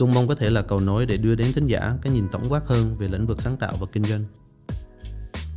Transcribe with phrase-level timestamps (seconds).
[0.00, 2.42] Tuân mong có thể là cầu nối để đưa đến thính giả cái nhìn tổng
[2.48, 4.24] quát hơn về lĩnh vực sáng tạo và kinh doanh.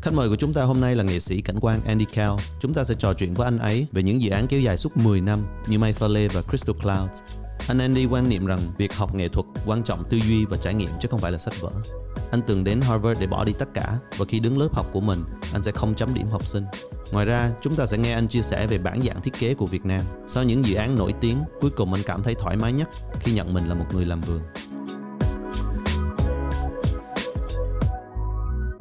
[0.02, 2.40] Khách mời của chúng ta hôm nay là nghệ sĩ cảnh quan Andy Cao.
[2.62, 4.98] Chúng ta sẽ trò chuyện với anh ấy về những dự án kéo dài suốt
[4.98, 7.43] 10 năm như Mayfale và Crystal Clouds.
[7.68, 10.74] Anh Andy quan niệm rằng việc học nghệ thuật quan trọng tư duy và trải
[10.74, 11.72] nghiệm chứ không phải là sách vở.
[12.32, 15.02] Anh từng đến Harvard để bỏ đi tất cả và khi đứng lớp học của
[15.02, 15.20] mình,
[15.54, 16.66] anh sẽ không chấm điểm học sinh.
[17.12, 19.66] Ngoài ra, chúng ta sẽ nghe anh chia sẻ về bản dạng thiết kế của
[19.66, 20.02] Việt Nam.
[20.28, 23.34] Sau những dự án nổi tiếng, cuối cùng anh cảm thấy thoải mái nhất khi
[23.34, 24.42] nhận mình là một người làm vườn.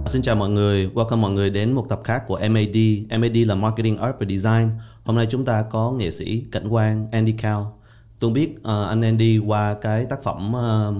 [0.06, 2.76] Xin chào mọi người, welcome mọi người đến một tập khác của MAD.
[3.20, 4.70] MAD là Marketing, Art và Design.
[5.04, 7.78] Hôm nay chúng ta có nghệ sĩ cảnh quan Andy Cao.
[8.22, 10.96] Tôi biết uh, anh Andy qua cái tác phẩm uh,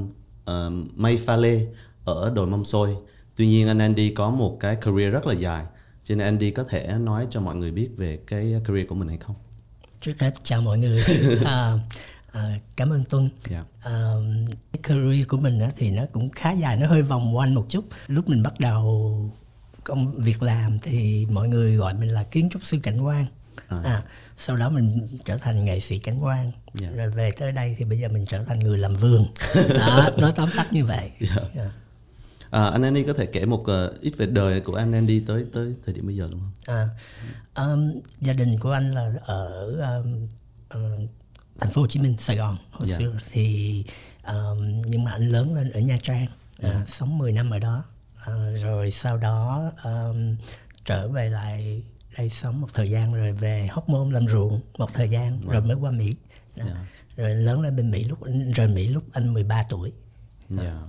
[0.50, 1.66] uh, Mây Pha Lê
[2.04, 2.96] ở đồi mâm xôi.
[3.36, 5.64] Tuy nhiên anh Andy có một cái career rất là dài.
[6.04, 9.08] Cho nên Andy có thể nói cho mọi người biết về cái career của mình
[9.08, 9.36] hay không?
[10.00, 11.02] Trước hết chào mọi người.
[11.44, 11.72] à,
[12.32, 13.28] à, cảm ơn Tuân.
[13.50, 13.66] Yeah.
[13.82, 14.12] À,
[14.72, 17.84] cái career của mình thì nó cũng khá dài, nó hơi vòng quanh một chút.
[18.06, 19.30] Lúc mình bắt đầu
[19.84, 23.26] công việc làm thì mọi người gọi mình là kiến trúc sư cảnh quan.
[23.84, 23.90] À.
[23.92, 24.02] À,
[24.38, 26.96] sau đó mình trở thành nghệ sĩ cảnh quan Yeah.
[26.96, 29.26] rồi về tới đây thì bây giờ mình trở thành người làm vườn
[29.78, 31.54] đó nói tóm tắt như vậy Yeah.
[31.54, 31.70] Yeah.
[32.50, 35.44] À, anh Andy có thể kể một uh, ít về đời của anh Andy tới
[35.52, 36.76] tới thời điểm bây giờ đúng không?
[36.76, 36.88] À,
[37.64, 39.66] um, gia đình của anh là ở
[40.02, 40.26] um,
[40.68, 40.98] ờ,
[41.60, 42.98] thành phố Hồ Chí Minh, Sài Gòn hồi Dạ.
[42.98, 43.84] xưa thì
[44.26, 46.26] um, nhưng mà anh lớn lên ở Nha Trang,
[46.62, 47.84] à, sống 10 năm ở đó,
[48.26, 50.36] à, rồi sau đó um,
[50.84, 51.82] trở về lại
[52.18, 55.62] đây sống một thời gian rồi về Hóc Môn làm ruộng một thời gian rồi
[55.62, 56.16] mới qua Mỹ.
[56.56, 56.64] Đó.
[56.68, 56.86] Dạ.
[57.16, 58.18] Rồi lớn lên bên Mỹ lúc
[58.54, 59.92] rời Mỹ lúc anh 13 tuổi.
[60.48, 60.82] Dạ.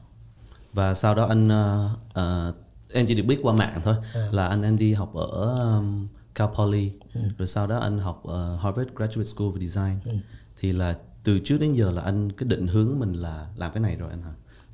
[0.73, 2.55] Và sau đó anh uh, uh,
[2.93, 3.95] em chỉ được biết qua mạng thôi
[4.31, 5.27] là anh Andy học ở
[5.75, 6.91] um, Cal Poly
[7.37, 10.21] rồi sau đó anh học uh, Harvard Graduate School of Design
[10.59, 13.81] thì là từ trước đến giờ là anh cái định hướng mình là làm cái
[13.81, 14.31] này rồi anh hả?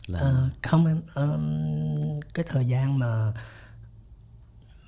[0.07, 3.33] Là Ờ, không em um, cái thời gian mà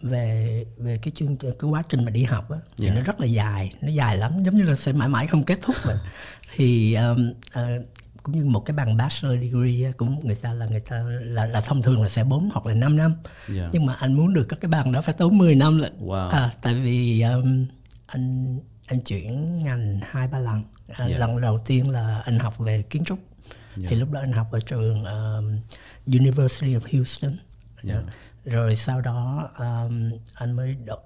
[0.02, 2.94] về về cái chương cái quá trình mà đi học á thì Dạ.
[2.94, 5.60] nó rất là dài nó dài lắm giống như là sẽ mãi mãi không kết
[5.62, 5.96] thúc vậy
[6.56, 7.68] thì um, ờ,
[8.24, 11.46] cũng như một cái bằng bachelor degree á, cũng người ta là người ta là
[11.46, 13.16] là thông thường là sẽ 4 hoặc là 5 năm
[13.50, 13.70] Dạ.
[13.74, 16.30] nhưng mà anh muốn được các cái bằng đó phải tốn 10 năm lận Wow.
[16.30, 17.66] à, tại vì um,
[18.06, 21.18] anh anh chuyển ngành hai ba lần à, Dạ.
[21.18, 23.20] lần đầu tiên là anh học về kiến trúc
[23.90, 25.58] thì lúc đó anh học ở trường um,
[26.08, 27.38] University of Houston
[27.84, 27.96] Dạ.
[28.46, 30.98] Rồi sau đó um, anh mới đo,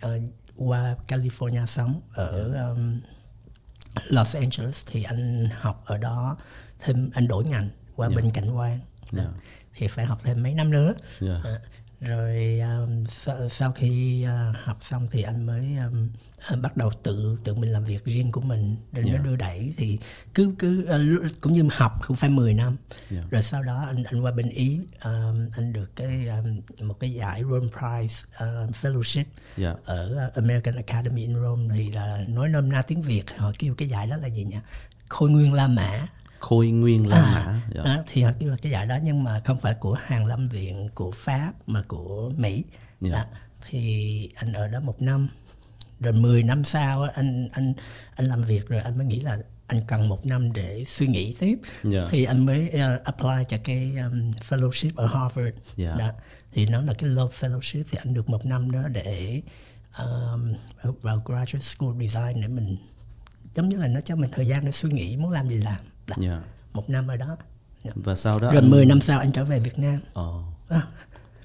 [0.00, 0.18] ờ,
[0.56, 2.60] qua California sống ở Dạ.
[2.68, 3.00] um,
[4.08, 6.36] Los Angeles thì anh học ở đó
[6.78, 8.80] thêm anh đổi ngành qua bên cảnh quan
[9.12, 9.24] Dạ.
[9.74, 11.40] thì phải học thêm mấy năm nữa Dạ.
[11.44, 11.60] À,
[12.00, 13.04] rồi um,
[13.50, 16.08] sau, khi uh, học xong thì anh mới um,
[16.52, 19.12] uh, bắt đầu tự tự mình làm việc riêng của mình để Dạ.
[19.12, 19.98] nó đưa đẩy thì
[20.34, 20.86] cứ cứ
[21.24, 22.76] uh, cũng như học cũng phải 10 năm
[23.10, 23.20] Dạ.
[23.30, 27.12] rồi sau đó anh anh qua bên ý um, anh được cái um, một cái
[27.12, 29.24] giải Rome Prize um, Fellowship
[29.56, 29.74] Dạ.
[29.84, 33.74] ở uh, American Academy in Rome thì là nói nôm na tiếng Việt họ kêu
[33.74, 34.56] cái giải đó là gì nhỉ
[35.08, 36.06] Khôi Nguyên La Mã
[36.40, 37.62] Khôi Nguyên La Mã.
[37.74, 37.82] Dạ.
[37.84, 40.48] đó, thì họ kêu là cái giải đó nhưng mà không phải của hàng lâm
[40.48, 42.64] viện của Pháp mà của Mỹ
[43.00, 43.10] Dạ.
[43.12, 43.24] đó,
[43.68, 45.28] thì anh ở đó một năm
[46.00, 47.74] rồi 10 năm sau anh anh
[48.16, 51.32] anh làm việc rồi anh mới nghĩ là anh cần một năm để suy nghĩ
[51.38, 52.06] tiếp Dạ.
[52.10, 55.94] thì anh mới uh, apply cho cái um, fellowship ở Harvard Dạ.
[55.98, 56.10] đó
[56.52, 59.42] thì nó là cái Love Fellowship thì anh được một năm đó để
[59.98, 60.54] um,
[61.02, 62.76] vào- graduate school design để mình
[63.54, 65.78] giống như là nó cho mình thời gian để suy nghĩ muốn làm gì làm
[66.06, 66.40] đó Dạ.
[66.72, 67.36] một năm ở đó
[67.84, 67.90] Dạ.
[67.94, 70.42] Và sau đó rồi anh 10 năm sau anh trở về Việt Nam Ồ.
[70.68, 70.82] à,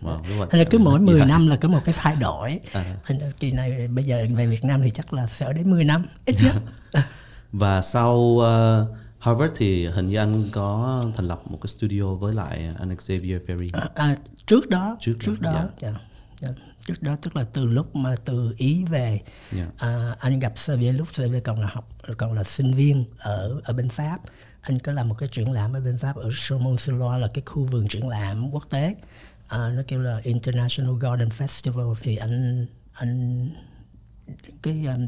[0.02, 1.26] Wow, rất là cứ mỗi 10 Dạ.
[1.26, 2.96] năm là có một cái thay đổi À.
[3.40, 6.36] Kỳ này bây giờ về Việt Nam thì chắc là ở đến 10 năm ít
[6.44, 6.56] nhất
[7.52, 12.34] Và sau uh, Harvard thì hình như anh có thành lập một cái studio với
[12.34, 13.70] lại anh Xavier Perry.
[13.74, 14.16] à, à,
[14.46, 15.94] trước đó Trước trước, đó, đó dạ.
[16.42, 16.50] Dạ.
[16.86, 19.20] trước đó tức là từ lúc mà từ ý về
[19.52, 19.68] Dạ.
[19.78, 23.74] à, anh gặp Xavier lúc Xavier còn là học còn là sinh viên ở ở
[23.74, 24.18] bên Pháp
[24.62, 27.66] anh có làm một cái triển lãm ở bên Pháp ở Chaumont-sur-Loire là cái khu
[27.66, 28.96] vườn triển lãm quốc tế.
[29.48, 31.96] À, nó kêu là International Garden Festival.
[32.02, 33.50] Thì anh anh
[34.62, 35.08] cái um,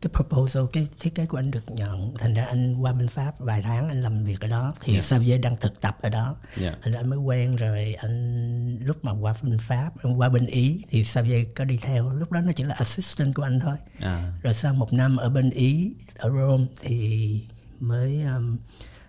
[0.00, 2.14] cái proposal cái thiết kế của anh được nhận.
[2.18, 4.74] Thành ra anh qua bên pháp vài tháng anh làm việc ở đó.
[4.80, 5.04] Thì Yeah.
[5.04, 6.36] Xavier đang thực tập ở đó?
[6.60, 6.78] Yeah.
[6.82, 7.94] thành ra anh mới quen rồi.
[7.94, 12.10] Anh lúc mà qua bên pháp anh qua bên ý thì Xavier có đi theo.
[12.10, 13.76] Lúc đó nó chỉ là assistant của anh thôi.
[14.00, 14.32] À.
[14.42, 17.44] Rồi sau một năm ở bên ý ở Rome thì
[17.82, 18.56] mới um,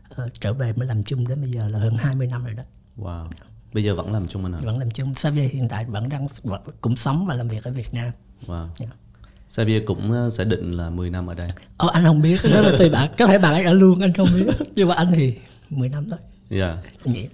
[0.10, 2.64] ờ, trở về mới làm chung đến bây giờ là hơn 20 năm rồi đó.
[2.98, 3.26] Wow.
[3.74, 5.14] Bây giờ vẫn làm chung anh hả vẫn làm chung.
[5.14, 6.28] Xavier hiện tại vẫn đang
[6.82, 8.12] cũng sống và làm việc ở Việt Nam.
[8.46, 8.68] Wow.
[8.80, 8.94] Yeah.
[9.50, 11.50] Xavier cũng ờ, sẽ định là 10 năm ở đây.
[11.78, 12.40] Ồ, anh không biết.
[12.54, 14.46] Đó là tùy bạn có thể bạn ấy ở luôn anh không biết.
[14.76, 15.38] Nhưng mà anh thì
[15.70, 16.20] 10 năm thôi.
[16.50, 16.78] Yeah.
[17.06, 17.28] anh nghĩ.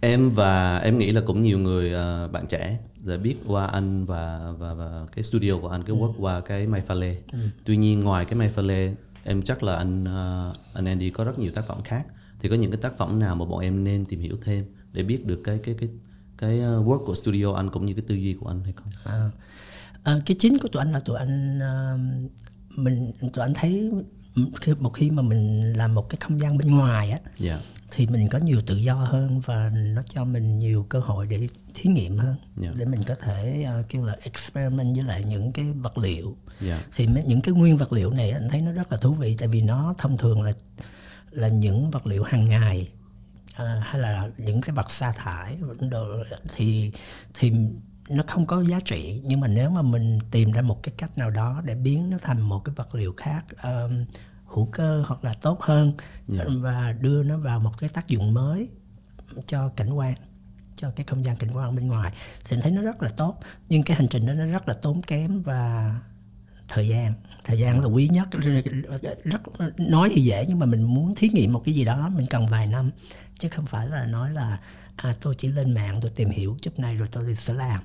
[0.00, 4.04] Em và em nghĩ là cũng nhiều người ờ, bạn trẻ sẽ biết qua anh
[4.04, 7.16] và và và cái studio của anh cái work qua cái May Pha Lê.
[7.64, 8.94] Tuy nhiên ngoài cái May Pha Lê
[9.24, 12.06] em chắc là anh ờ, anh Andy có rất nhiều tác phẩm khác
[12.40, 15.02] thì có những cái tác phẩm nào mà bọn em nên tìm hiểu thêm để
[15.02, 15.88] biết được cái cái cái
[16.38, 18.86] cái ờ, work của studio anh cũng như cái tư duy của anh hay không?
[19.04, 19.30] à,
[20.04, 21.58] à, cái chính của tụi anh là tụi anh
[22.76, 23.90] mình tụi anh thấy
[24.60, 27.58] khi một khi mà mình làm một cái không gian bên ngoài á Dạ.
[27.94, 31.46] Thì mình có nhiều tự do hơn và nó cho mình nhiều cơ hội để
[31.74, 32.76] thí nghiệm hơn Yeah.
[32.76, 36.82] để mình có thể à, kêu là experiment với lại những cái vật liệu Dạ.
[36.96, 39.36] thì mấy- những cái nguyên vật liệu này anh thấy nó rất là thú vị
[39.38, 40.52] tại vì nó thông thường là
[41.30, 42.88] là những vật liệu hàng ngày
[43.56, 45.56] à, hay là những cái vật sa thải
[45.90, 46.04] đồ,
[46.54, 46.92] thì
[47.34, 47.52] thì
[48.10, 51.18] nó không có giá trị nhưng mà nếu mà mình tìm ra một cái cách
[51.18, 54.04] nào đó để biến nó thành một cái vật liệu khác um,
[54.52, 55.92] hữu cơ hoặc là tốt hơn
[56.60, 58.68] và đưa nó vào một cái tác dụng mới
[59.46, 60.14] cho cảnh quan
[60.76, 62.12] cho cái không gian cảnh quan bên ngoài.
[62.44, 63.38] Thì thấy nó rất là tốt
[63.68, 65.94] nhưng cái hành trình đó nó rất là tốn kém và
[66.68, 67.12] thời gian.
[67.44, 68.28] Thời gian là quý nhất.
[69.24, 69.40] Rất
[69.78, 72.46] nói thì dễ nhưng mà mình muốn thí nghiệm một cái gì đó mình cần
[72.46, 72.90] vài năm
[73.38, 74.58] chứ không phải là nói là
[75.02, 77.82] à tôi chỉ lên mạng tôi tìm hiểu chút này rồi tôi sẽ làm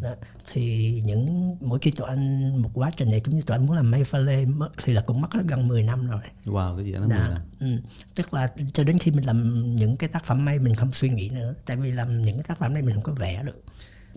[0.00, 0.14] đó.
[0.52, 3.76] thì những mỗi khi tụi anh một quá trình này cũng như tụi anh muốn
[3.76, 6.84] làm mây pha lê mất thì là cũng mất gần 10 năm rồi Wow, cái
[6.84, 7.34] gì đó năm.
[7.60, 7.66] Ừ.
[8.14, 11.08] Tức là cho đến khi mình làm những cái tác phẩm may mình không suy
[11.08, 13.64] nghĩ nữa Tại vì làm những cái tác phẩm này mình không có vẽ được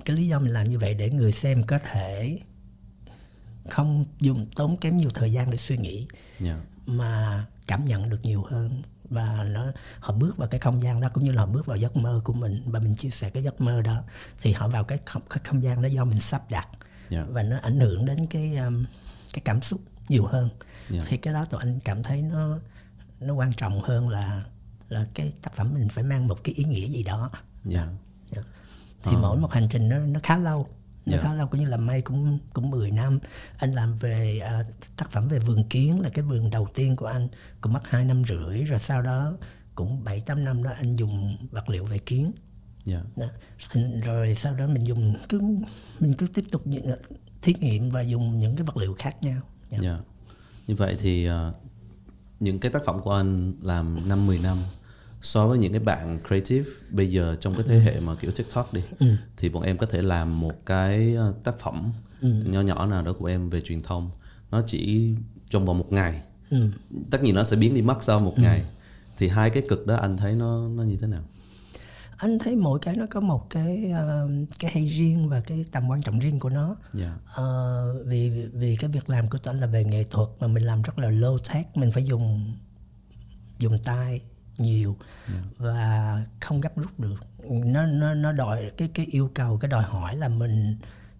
[0.05, 2.39] Cái lý do mình làm như vậy để người xem có thể
[3.69, 6.07] không dùng tốn kém nhiều thời gian để suy nghĩ
[6.39, 6.61] Dạ.
[6.85, 8.81] Mà cảm nhận được nhiều hơn
[9.13, 9.65] và nó
[9.99, 12.21] họ bước vào cái không gian đó cũng như là họ bước vào giấc mơ
[12.23, 14.03] của mình và mình chia sẻ cái giấc mơ đó
[14.41, 16.67] thì họ vào cái không, cái không gian đó do mình sắp đặt
[17.09, 17.25] Dạ.
[17.29, 18.85] và nó ảnh hưởng đến cái um,
[19.33, 20.49] cái cảm xúc nhiều hơn
[20.89, 20.99] Dạ.
[21.07, 22.57] thì cái đó tụi anh cảm thấy nó
[23.19, 24.43] nó quan trọng hơn là
[24.89, 27.29] là cái tác phẩm mình phải mang một cái ý nghĩa gì đó
[27.65, 27.87] Dạ.
[28.35, 28.41] Dạ.
[29.03, 30.67] thì mỗi một hành trình nó nó khá lâu
[31.05, 31.19] nó Dạ.
[31.23, 33.19] khá lâu cũng như làm may cũng cũng 10 năm
[33.57, 34.63] anh làm về à,
[34.97, 37.27] tác phẩm về vườn kiến là cái vườn đầu tiên của anh
[37.61, 39.37] cũng mất hai năm rưỡi rồi sau đó
[39.75, 42.31] cũng 7 8 năm đó anh dùng vật liệu về kiến
[42.85, 43.01] Dạ.
[43.15, 43.25] đó.
[44.03, 45.41] Rồi sau đó mình dùng cứ
[45.99, 46.85] mình cứ tiếp tục những,
[47.41, 49.41] thí nghiệm và dùng những cái vật liệu khác nhau
[49.71, 49.77] Dạ.
[49.81, 49.99] Dạ.
[50.67, 51.53] Như vậy thì ờ,
[52.39, 54.57] những cái tác phẩm của anh làm 5 10 năm
[55.23, 58.73] so với những cái bạn creative bây giờ trong cái thế hệ mà kiểu TikTok
[58.73, 58.81] đi
[59.37, 63.13] thì bọn em có thể làm một cái ờ, tác phẩm nhỏ nhỏ nào đó
[63.13, 64.09] của em về truyền thông.
[64.51, 65.13] Nó chỉ
[65.49, 66.23] trong vòng một ngày.
[66.49, 66.69] Ừ.
[67.11, 68.63] tất nhiên nó sẽ biến đi mất sau một ngày.
[69.17, 71.23] Thì hai cái cực đó anh thấy nó nó như thế nào?
[72.17, 74.29] Anh thấy mỗi cái nó có một cái ờ,
[74.59, 76.75] cái hay riêng và cái tầm quan trọng riêng của nó.
[76.93, 77.17] Dạ.
[77.33, 80.81] Ờ, vì vì cái việc làm của tôi là về nghệ thuật mà mình làm
[80.81, 82.53] rất là low tech mình phải dùng
[83.59, 84.21] dùng tay
[84.57, 84.97] nhiều
[85.57, 87.19] và không gấp rút được.
[87.49, 90.77] Nó nó nó đòi cái cái yêu cầu cái đòi hỏi là mình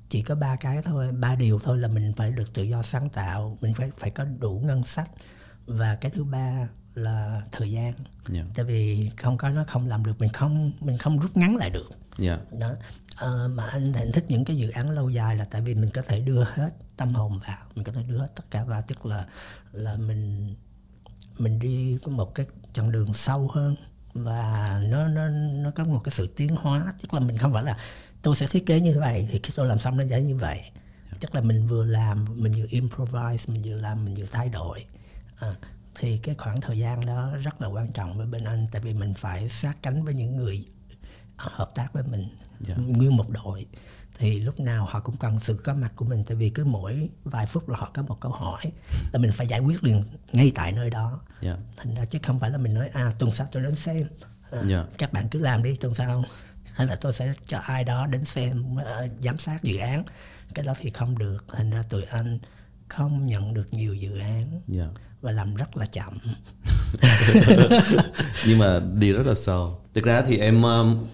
[0.10, 3.10] chỉ có ba cái thôi ba điều thôi là mình phải được tự do sáng
[3.10, 5.12] tạo mình phải phải có đủ ngân sách
[5.65, 7.93] và cái thứ ba là thời gian.
[8.29, 8.43] Dạ.
[8.55, 11.69] Tại vì không có nó không làm được mình không mình không rút ngắn lại
[11.69, 11.89] được.
[12.17, 12.39] Dạ.
[12.60, 12.72] Đó.
[13.15, 15.75] Ờ, mà anh thì anh thích những cái dự án lâu dài là tại vì
[15.75, 18.63] mình có thể đưa hết tâm hồn vào mình có thể đưa hết tất cả
[18.63, 18.81] vào.
[18.88, 19.27] Tức là
[19.72, 20.55] là mình
[21.38, 23.75] mình đi có một cái chặng đường sâu hơn
[24.13, 26.94] và nó nó nó có một cái sự tiến hóa.
[27.01, 27.77] Tức là mình không phải là
[28.22, 30.62] tôi sẽ thiết kế như vậy thì khi tôi làm xong nó sẽ như vậy.
[31.20, 34.86] Tức là mình vừa làm mình vừa improvise mình vừa làm mình vừa thay đổi.
[35.39, 35.56] À,
[35.96, 38.94] thì cái khoảng thời gian đó rất là quan trọng với bên anh tại vì
[38.94, 40.65] mình phải sát cánh với những người
[41.38, 42.27] hợp tác với mình
[42.68, 42.75] Dạ.
[42.75, 43.65] nguyên một đội
[44.20, 47.10] thì lúc nào họ cũng cần sự có mặt của mình tại vì cứ mỗi
[47.24, 48.72] vài phút là họ có một câu hỏi
[49.13, 51.20] là mình phải giải quyết liền ngay tại nơi đó.
[51.41, 51.58] Dạ.
[51.77, 54.08] Thành ra chứ không phải là mình nói à tuần sau tôi đến xem.
[54.51, 54.86] À, Dạ.
[54.98, 56.24] các bạn cứ làm đi tuần sau
[56.74, 60.03] hay là tôi sẽ cho ai đó đến xem ờ, giám sát dự án.
[60.53, 61.46] Cái đó thì không được.
[61.48, 62.39] Thành ra tụi anh
[62.88, 64.88] không nhận được nhiều dự án dạ.
[65.22, 66.17] và làm rất là chậm.
[68.48, 69.82] Nhưng mà đi rất là sâu.
[69.93, 71.08] Thực ra thì em um,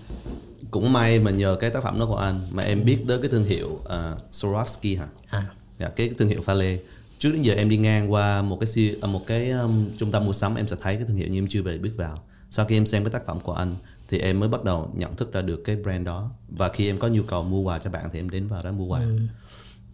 [0.71, 3.29] cũng may mà nhờ cái tác phẩm đó của anh mà em biết tới cái
[3.29, 3.87] thương hiệu uh,
[4.31, 5.07] Swarovski hả?
[5.29, 5.45] À.
[5.79, 6.79] Dạ, cái thương hiệu pha lê.
[7.19, 10.25] Trước đến giờ em đi ngang qua một cái à, một cái um, trung tâm
[10.25, 12.23] mua sắm em sẽ thấy cái thương hiệu nhưng em chưa về biết vào.
[12.51, 13.75] Sau khi em xem cái tác phẩm của anh
[14.09, 16.31] thì em mới bắt đầu nhận thức ra được cái brand đó.
[16.49, 18.71] Và khi em có nhu cầu mua quà cho bạn thì em đến vào đó
[18.71, 19.01] mua quà.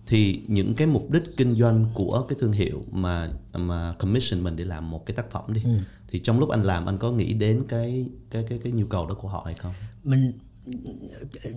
[0.07, 4.55] Thì những cái mục đích kinh doanh của cái thương hiệu mà mà commission mình
[4.55, 5.61] để làm một cái tác phẩm đi
[6.07, 9.07] thì trong lúc anh làm anh có nghĩ đến cái cái cái cái nhu cầu
[9.07, 9.73] đó của họ hay không?
[10.03, 10.31] Mình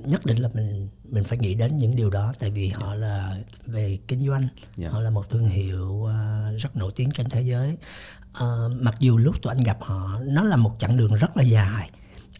[0.05, 3.38] nhất định là mình mình phải nghĩ đến những điều đó tại vì họ là
[3.67, 4.49] về kinh doanh.
[4.77, 4.88] Dạ.
[4.88, 7.77] họ là một thương hiệu à, rất nổi tiếng trên thế giới.
[8.33, 8.47] À,
[8.81, 11.91] mặc dù lúc tụi anh gặp họ nó là một chặng đường rất là dài.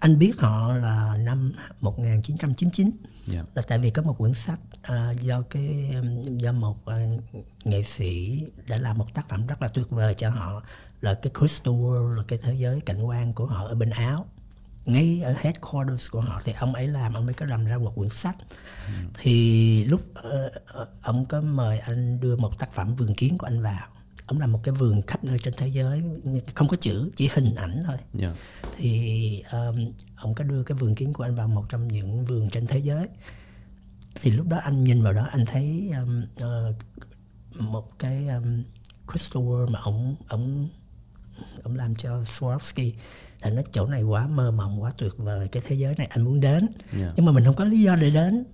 [0.01, 2.91] Anh biết họ là năm 1999
[3.29, 3.45] Dạ.
[3.55, 5.95] là tại vì có một quyển sách à, do cái
[6.31, 7.07] do một à,
[7.65, 10.63] nghệ sĩ đã làm một tác phẩm rất là tuyệt vời cho họ
[11.01, 14.27] là cái Crystal World là cái thế giới cảnh quan của họ ở bên Áo
[14.88, 17.92] ngay ở headquarters của họ thì ông ấy làm ông ấy có làm ra một
[17.97, 18.37] quyển sách.
[19.14, 20.50] Thì lúc ờ,
[21.02, 23.88] ông có mời anh đưa một tác phẩm vườn kiến của anh vào.
[24.26, 26.02] Ông làm một cái vườn khắp nơi trên thế giới
[26.54, 27.97] không có chữ chỉ hình ảnh thôi.
[28.14, 28.35] Dạ.
[28.76, 32.50] thì um, ông có đưa cái vườn kiến của anh vào một trong những vườn
[32.50, 33.09] trên thế giới.
[34.14, 36.75] Thì lúc đó anh nhìn vào đó anh thấy um, ờ,
[37.52, 38.62] một cái um,
[39.12, 40.68] crystal world mà ông ông
[41.62, 42.92] ông làm cho Swarovski
[43.42, 46.25] thì nó chỗ này quá mơ mộng quá tuyệt vời cái thế giới này anh
[46.25, 46.66] muốn đến.
[46.92, 47.11] Dạ.
[47.16, 48.45] nhưng mà mình không có lý do để đến.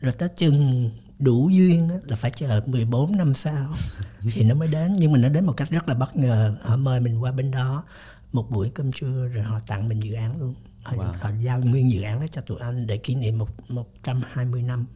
[0.00, 3.72] Rồi tới chừng đủ duyên là phải chờ 14 năm sau
[4.32, 4.92] thì nó mới đến.
[4.98, 6.56] Nhưng mà nó đến một cách rất là bất ngờ.
[6.62, 7.84] Họ mời mình qua bên đó
[8.32, 10.54] một buổi cơm trưa rồi họ tặng mình dự án luôn.
[10.82, 11.12] Họ, Wow.
[11.20, 14.86] họ giao nguyên dự án đó cho tụi anh để kỷ niệm một 120 năm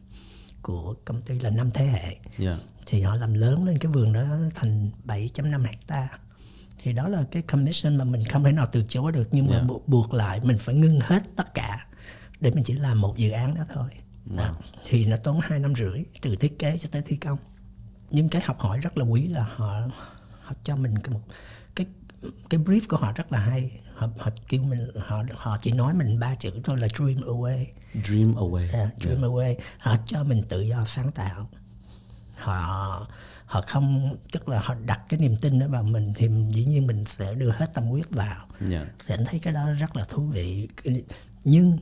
[0.61, 2.15] của công ty là năm thế hệ.
[2.37, 2.57] Dạ.
[2.85, 6.09] thì họ làm lớn lên cái vườn đó thành 7.5 hecta
[6.83, 9.53] thì đó là cái commission mà mình không thể nào từ chối được nhưng mà
[9.53, 9.65] Yeah.
[9.67, 11.85] bu- buộc lại mình phải ngưng hết tất cả
[12.39, 13.89] để mình chỉ làm một dự án đó thôi.
[14.25, 14.55] Đó.
[14.85, 17.37] thì nó tốn 2 năm rưỡi từ thiết kế cho tới thi công.
[18.09, 19.81] Nhưng cái học hỏi rất là quý là họ
[20.41, 21.19] họ cho mình cái một
[21.75, 21.85] cái
[22.49, 23.71] cái brief của họ rất là hay.
[23.95, 27.65] Họ họ kêu mình họ họ chỉ nói mình ba chữ thôi là dream away.
[28.03, 28.73] Dream away.
[28.73, 29.55] Yeah, dream away.
[29.79, 31.49] Họ cho mình tự do sáng tạo.
[32.37, 33.07] Họ
[33.53, 36.87] họ không tức là họ đặt cái niềm tin đó vào mình thì dĩ nhiên
[36.87, 38.47] mình sẽ đưa hết tâm huyết vào.
[38.69, 38.85] Dạ.
[39.07, 40.67] thì anh thấy cái đó rất là thú vị.
[41.43, 41.77] Nhưng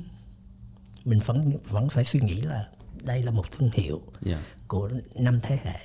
[1.05, 2.67] mình vẫn vẫn phải suy nghĩ là
[3.03, 4.43] đây là một thương hiệu Dạ.
[4.67, 5.79] của năm thế hệ.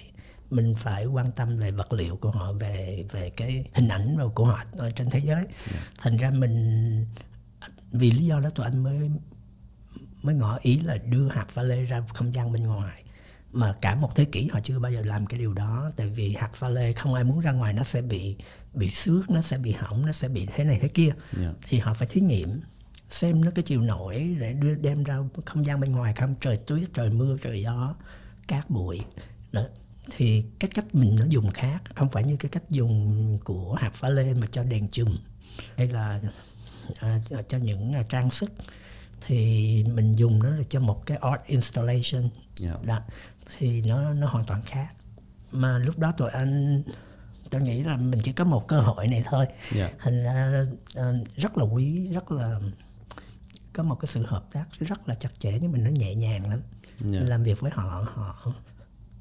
[0.50, 4.44] Mình phải quan tâm về vật liệu của họ về về cái hình ảnh của
[4.44, 5.46] họ ở trên thế giới.
[5.98, 7.06] Thành ra mình
[7.92, 9.10] vì lý do đó tụi anh mới
[10.22, 13.02] mới ngỏ ý là đưa hạt pha lê ra không gian bên ngoài
[13.52, 15.90] mà cả một thế kỷ họ chưa bao giờ làm cái điều đó.
[15.96, 18.36] Tại vì hạt pha lê không ai muốn ra ngoài nó sẽ bị
[18.74, 21.10] bị xước nó sẽ bị hỏng nó sẽ bị thế này thế kia.
[21.32, 21.52] Dạ.
[21.68, 22.60] thì họ phải thí nghiệm
[23.10, 26.34] xem nó cái chiều nổi để đưa đem ra không gian bên ngoài không.
[26.40, 27.94] Trời tuyết trời mưa trời gió
[28.48, 29.00] cát bụi.
[29.52, 29.62] Đó.
[30.10, 33.90] thì cái cách mình nó dùng khác không phải như cái cách dùng của hạt
[33.94, 35.16] pha lê mà cho đèn chùm.
[35.76, 36.20] Hay là
[37.00, 38.52] à, cho, những à, trang sức.
[39.20, 42.30] Thì mình dùng nó là cho một cái art installation.
[42.56, 42.70] Dạ.
[42.84, 43.00] đó
[43.58, 44.88] thì nó nó hoàn toàn khác
[45.52, 46.82] mà lúc đó tụi anh
[47.50, 49.90] tôi nghĩ là mình chỉ có một cơ hội này thôi Dạ.
[49.98, 52.60] thành ra ờ, rất là quý rất là
[53.72, 56.50] có một cái sự hợp tác rất là chặt chẽ nhưng mình nó nhẹ nhàng
[56.50, 56.60] lắm
[56.98, 57.10] Dạ.
[57.20, 58.52] mình làm việc với họ họ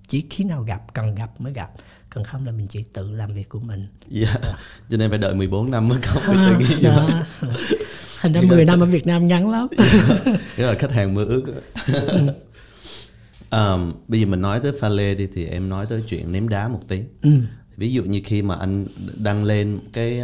[0.08, 1.70] chỉ khi nào gặp cần gặp mới gặp
[2.10, 4.36] còn không là mình chỉ tự làm việc của mình Dạ.
[4.90, 6.84] Cho nên phải đợi 14 năm mới có cái trải nghiệm.
[6.84, 7.10] đó.
[8.22, 9.68] thành ra 10 năm ở Việt Nam ngắn lắm
[10.58, 11.44] Đó là khách hàng mơ ước.
[13.52, 16.50] Um, bây giờ mình nói tới pha lê đi thì em nói tới chuyện ném
[16.50, 17.02] đá một tí.
[17.78, 18.86] Ví dụ như khi mà anh
[19.18, 20.22] đăng lên cái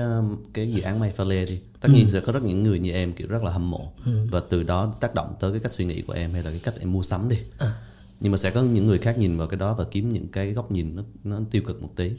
[0.54, 2.92] cái dự án may pha lê đi, tất nhiên sẽ có rất những người như
[2.92, 3.92] em kiểu rất là hâm mộ
[4.32, 6.60] và từ đó tác động tới cái cách suy nghĩ của em hay là cái
[6.64, 7.38] cách em mua sắm đi.
[8.20, 10.54] Nhưng mà sẽ có những người khác nhìn vào cái đó và kiếm những cái
[10.54, 12.12] góc nhìn nó nó tiêu cực một tí.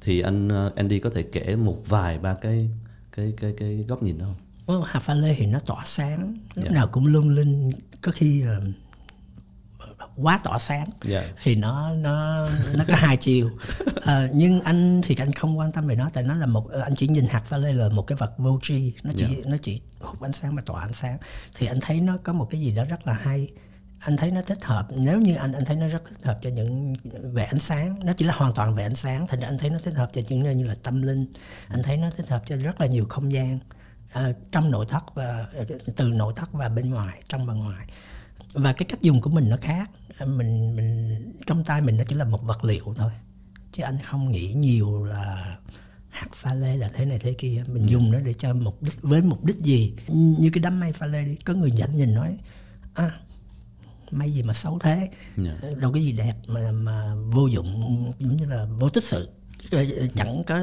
[0.00, 2.70] Thì anh uh, Andy có thể kể một vài ba cái
[3.12, 4.36] cái cái cái góc nhìn đó không?
[4.66, 6.70] Well, hạt pha lê thì nó tỏa sáng lúc Dạ.
[6.70, 7.70] nào cũng lung linh
[8.02, 8.60] có khi là
[10.22, 10.86] quá tỏa sáng.
[11.04, 11.24] Dạ.
[11.42, 13.50] thì nó nó nó có hai chiều.
[14.02, 16.80] Ờ, nhưng anh thì anh không quan tâm về nó tại nó là một ờ,
[16.80, 18.92] anh chỉ nhìn hạt pha lê là một cái vật vô tri.
[19.02, 19.34] Nó chỉ Dạ.
[19.46, 21.18] nó chỉ hút ánh sáng và tỏa ánh sáng.
[21.56, 23.48] Thì anh thấy nó có một cái gì đó rất là hay.
[23.98, 24.86] Anh thấy nó thích hợp.
[24.90, 26.94] Nếu như anh anh thấy nó rất thích hợp cho những
[27.32, 29.70] về ánh sáng nó chỉ là hoàn toàn về ánh sáng thành ra anh thấy
[29.70, 31.26] nó thích hợp cho những nơi như là tâm linh.
[31.68, 33.58] Anh thấy nó thích hợp cho rất là nhiều không gian
[34.12, 35.46] à, trong nội thất và
[35.96, 37.86] từ nội thất và bên ngoài trong và ngoài.
[38.54, 39.90] Và cái cách dùng của mình nó khác
[40.26, 43.10] mình mình trong tay mình nó chỉ là một vật liệu thôi.
[43.72, 45.56] Chứ anh không nghĩ nhiều là
[46.08, 47.64] hạt pha lê là thế này thế kia.
[47.66, 49.94] Mình dùng nó để cho mục đích với mục đích gì?
[50.08, 51.36] Như cái đám may pha lê đi.
[51.44, 52.38] Có người dẫn nhìn nói
[52.94, 53.20] à
[54.10, 55.08] may gì mà xấu thế?
[55.36, 55.56] Dạ.
[55.76, 59.28] đâu có gì đẹp mà mà vô dụng giống như là vô tích sự.
[59.70, 60.60] Rồi chẳng có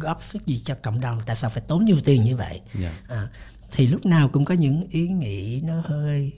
[0.00, 1.20] góp sức gì cho cộng đồng.
[1.26, 2.60] Tại sao phải tốn nhiều tiền như vậy?
[2.74, 3.02] Dạ.
[3.08, 3.28] à,
[3.70, 6.32] thì lúc nào cũng có những ý nghĩ nó hơi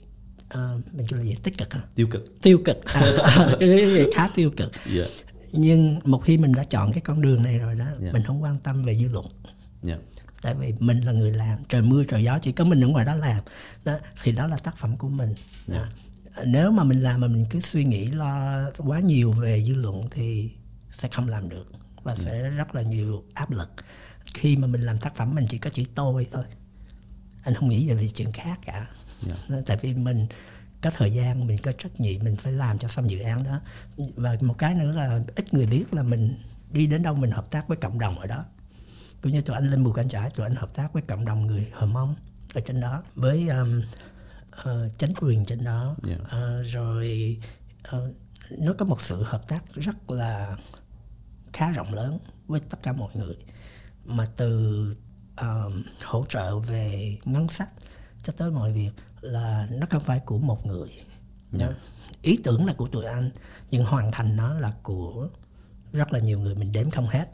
[0.53, 1.35] ờ, mình kêu là gì?
[1.43, 1.81] Tích cực hả?
[1.95, 2.41] Tiêu cực.
[2.41, 2.77] Tiêu cực.
[2.93, 3.01] À,
[3.59, 4.71] cái đấy khá tiêu cực.
[4.95, 5.03] Dạ.
[5.51, 8.11] Nhưng một khi mình đã chọn cái con đường này rồi đó Dạ.
[8.11, 9.25] mình không quan tâm về dư luận.
[9.81, 9.97] Dạ.
[10.41, 13.05] Tại vì mình là người làm trời mưa trời gió chỉ có mình ở ngoài
[13.05, 13.43] đó làm.
[13.83, 15.33] Đó thì đó là tác phẩm của mình.
[15.67, 15.89] Dạ.
[16.35, 19.75] À, nếu mà mình làm mà mình cứ suy nghĩ lo quá nhiều về dư
[19.75, 20.51] luận thì
[20.91, 21.71] sẽ không làm được
[22.03, 22.23] và Dạ.
[22.25, 23.69] sẽ rất là nhiều áp lực.
[24.33, 26.43] Khi mà mình làm tác phẩm mình chỉ có chữ tôi thôi.
[27.43, 28.87] Anh không nghĩ về chuyện khác cả
[29.21, 29.57] Dạ.
[29.65, 30.27] tại vì mình
[30.81, 33.61] có thời gian mình có trách nhiệm mình phải làm cho xong dự án đó
[34.15, 36.37] và một cái nữa là ít người biết là mình
[36.71, 38.45] đi đến đâu mình hợp tác với cộng đồng ở đó
[39.21, 41.47] cũng như tụi anh lên mù canh trải tụi anh hợp tác với cộng đồng
[41.47, 42.15] người hờ mông
[42.53, 43.81] ở trên đó với um,
[44.51, 46.15] ờ, chính quyền trên đó Dạ.
[46.29, 47.37] Ờ, rồi
[47.83, 48.11] ờ,
[48.59, 50.57] nó có một sự hợp tác rất là
[51.53, 53.35] khá rộng lớn với tất cả mọi người
[54.05, 54.95] mà từ
[55.41, 57.73] um, hỗ trợ về ngân sách
[58.23, 60.89] cho tới mọi việc là nó không phải của một người.
[61.51, 61.65] Dạ.
[61.65, 61.73] Đó.
[62.21, 63.31] ý tưởng là của tụi anh
[63.71, 65.29] nhưng hoàn thành nó là của
[65.93, 67.25] rất là nhiều người mình đếm không hết.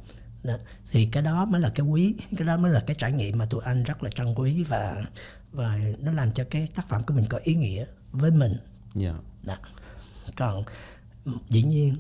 [0.43, 0.57] Đó.
[0.91, 3.45] thì cái đó mới là cái quý cái đó mới là cái trải nghiệm mà
[3.45, 5.05] tụi anh rất là trân quý và
[5.51, 8.57] và nó làm cho cái tác phẩm của mình có ý nghĩa với mình.
[8.95, 9.13] Dạ.
[9.43, 9.55] Đó.
[10.37, 10.63] còn
[11.49, 11.97] dĩ nhiên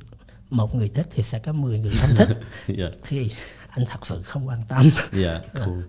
[0.49, 2.37] một người thích thì sẽ có 10 người không thích.
[2.67, 2.85] Dạ.
[3.03, 3.31] Thì
[3.69, 4.89] anh thật sự không quan tâm.
[5.13, 5.81] Dạ cool.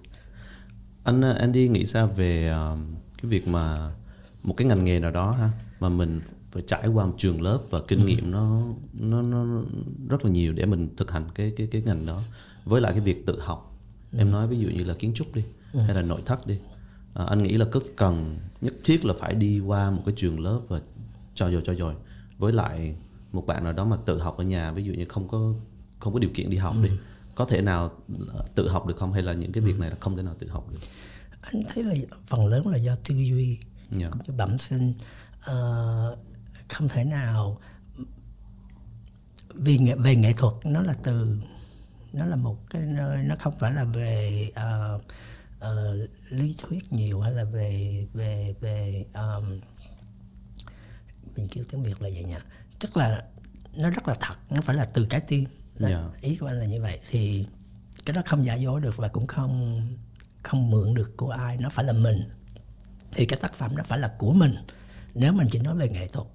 [1.05, 3.93] Anh uh, Andy nghĩ sao về um, cái việc mà
[4.43, 6.21] một cái ngành nghề nào đó ha mà mình
[6.53, 9.63] phải trải qua một trường lớp và kinh nghiệm nó nó nó
[10.09, 12.23] rất là nhiều để mình thực hành cái cái cái ngành đó.
[12.65, 13.79] Với lại cái việc tự học
[14.19, 16.59] em nói ví dụ như là kiến trúc đi hay là nội thất đi.
[17.15, 20.41] À, anh nghĩ là có cần nhất thiết là phải đi qua một cái trường
[20.41, 20.81] lớp và
[21.35, 21.95] cho dồi cho dồi.
[22.39, 22.97] Với lại
[23.33, 25.53] một bạn nào đó mà tự học ở nhà ví dụ như không có
[25.99, 26.91] không có điều kiện đi học đi
[27.35, 27.93] có thể nào
[28.55, 29.13] tự học được không?
[29.13, 30.79] Hay là những cái việc này là không thể nào tự học được
[31.52, 31.95] anh thấy là
[32.26, 33.59] phần lớn là do tư duy
[33.90, 34.09] Dạ.
[34.11, 34.95] cũng như bẩm sinh
[35.45, 36.17] Ờ,
[36.69, 37.59] không thể nào
[39.55, 41.38] vì nghệ, về nghệ thuật nó là từ
[42.12, 45.01] nó là một cái nơi nó không phải là về ờ,
[45.61, 45.96] ờ,
[46.31, 49.61] lý thuyết nhiều hay là về về về um,
[51.37, 52.37] mình kêu tiếng việt là vậy nhỉ
[52.81, 53.25] tức là
[53.77, 55.44] nó rất là thật nó phải là từ trái tim
[55.79, 56.09] Đó, Dạ.
[56.20, 57.46] ý của anh là như vậy thì
[58.05, 59.83] cái đó không giả dối được và cũng không
[60.42, 62.31] không mượn được của ai nó phải là mình.
[63.12, 64.55] Thì cái tác phẩm đó phải là của mình.
[65.14, 66.27] Nếu mình chỉ nói về nghệ thuật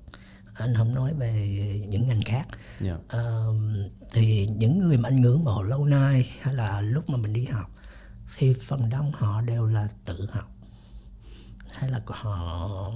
[0.53, 1.31] anh không nói về
[1.89, 2.47] những ngành khác.
[2.79, 2.97] Dạ.
[3.07, 3.53] Ờ,
[4.11, 7.45] thì những người mà anh ngưỡng mộ lâu nay hay là lúc mà mình đi
[7.45, 7.71] học
[8.37, 10.51] thì phần đông họ đều là tự học.
[11.71, 12.91] Hay là họ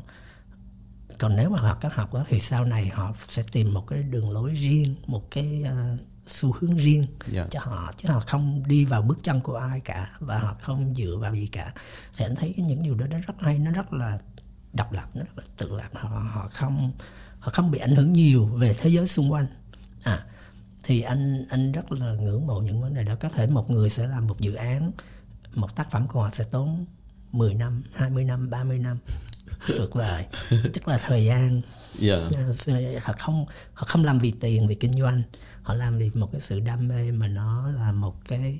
[1.19, 4.03] còn nếu mà họ có học đó, thì sau này họ sẽ tìm một cái
[4.03, 7.05] đường lối riêng một cái ờ, xu hướng riêng.
[7.27, 7.47] Dạ.
[7.51, 10.95] cho họ chứ họ không đi vào bước chân của ai cả và họ không
[10.95, 11.73] dựa vào gì cả.
[12.17, 14.19] Thì anh thấy những điều đó nó rất hay nó rất là
[14.73, 15.89] độc lập nó rất là tự lập.
[15.93, 16.91] Họ họ không
[17.39, 19.47] họ không bị ảnh hưởng nhiều về thế giới xung quanh.
[20.03, 20.25] À
[20.83, 23.15] thì anh anh rất là ngưỡng mộ những vấn đề đó.
[23.19, 24.91] Có thể một người sẽ làm một dự án
[25.55, 26.85] một tác phẩm của họ sẽ tốn
[27.31, 28.97] 10 năm 20 năm 30 năm
[29.67, 31.61] tuyệt vời tức là thời gian
[31.99, 32.15] Dạ.
[32.67, 35.23] Ờ, họ không họ không làm vì tiền vì kinh doanh.
[35.61, 38.59] Họ làm vì một cái sự đam mê mà nó là một cái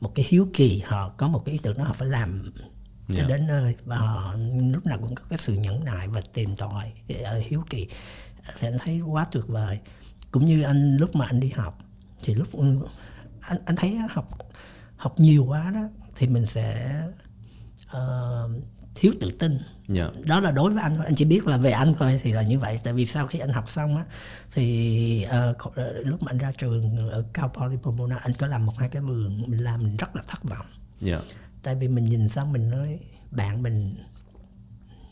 [0.00, 0.82] một cái hiếu kỳ.
[0.86, 2.52] Họ có một cái ý tưởng đó họ phải làm
[3.08, 3.24] cho Dạ.
[3.24, 3.74] đến nơi.
[3.84, 4.34] Và họ
[4.72, 6.92] lúc nào cũng có cái sự nhẫn nại và tìm tòi
[7.48, 7.88] hiếu kỳ.
[8.58, 9.78] Thì anh thấy quá tuyệt vời.
[10.30, 11.78] Cũng như anh lúc mà anh đi học
[12.24, 12.48] thì lúc
[13.40, 14.38] anh anh thấy học
[14.96, 17.00] học nhiều quá đó thì mình sẽ
[17.86, 18.48] ờ,
[18.98, 19.58] thiếu tự tin.
[19.88, 20.10] Dạ.
[20.24, 22.58] đó là đối với anh anh chỉ biết là về anh thôi thì là như
[22.58, 22.78] vậy.
[22.84, 24.04] Tại vì sau khi anh học xong á
[24.50, 25.54] thì ờ,
[26.04, 29.02] lúc mà anh ra trường ở cao Poly Pomona anh có làm một hai cái
[29.02, 30.66] vườn mình làm mình rất là thất vọng.
[31.00, 31.20] Dạ.
[31.62, 32.98] tại vì mình nhìn xong mình nói
[33.30, 33.94] bạn mình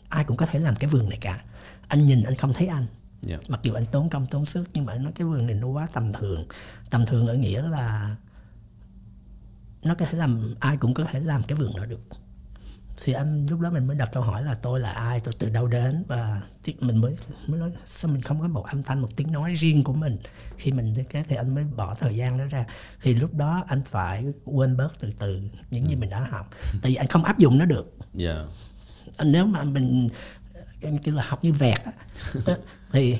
[0.09, 1.43] ai cũng có thể làm cái vườn này cả.
[1.87, 2.85] Anh nhìn anh không thấy anh.
[3.21, 3.37] Dạ.
[3.47, 5.67] mặc dù anh tốn công tốn sức nhưng mà anh nói cái vườn này nó
[5.67, 6.47] quá tầm thường.
[6.89, 8.15] Tầm thường ở nghĩa là
[9.83, 11.99] nó có thể làm ai cũng có thể làm cái vườn đó được
[13.03, 15.49] thì anh lúc đó mình mới đặt câu hỏi là tôi là ai tôi từ
[15.49, 16.03] đâu đến?
[16.07, 16.41] Và
[16.79, 17.15] mình mới
[17.47, 20.17] mới nói sao mình không có một âm thanh một tiếng nói riêng của mình?
[20.57, 22.65] Khi mình cái thì anh mới bỏ thời gian đó ra.
[23.01, 26.49] Thì lúc đó anh phải quên bớt từ từ những gì mình đã học.
[26.81, 27.97] Tại vì anh không áp dụng nó được.
[28.13, 28.45] Dạ.
[29.17, 30.09] anh nếu mà mình
[31.03, 31.79] kêu là học như vẹt
[32.45, 32.55] đó,
[32.91, 33.17] thì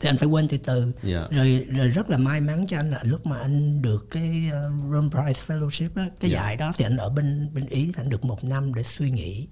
[0.00, 1.26] thì anh phải quên từ từ Dạ.
[1.30, 4.92] rồi rồi rất là may mắn cho anh là lúc mà anh được cái uh,
[4.92, 6.38] Rome Prize Fellowship á, cái Dạ.
[6.42, 9.48] giải đó thì anh ở bên bên Ý anh được một năm để suy nghĩ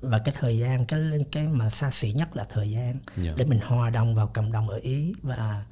[0.00, 1.00] và cái thời gian cái
[1.32, 3.32] cái mà xa xỉ nhất là thời gian Dạ.
[3.36, 5.64] để mình hòa đồng vào cộng đồng ở Ý và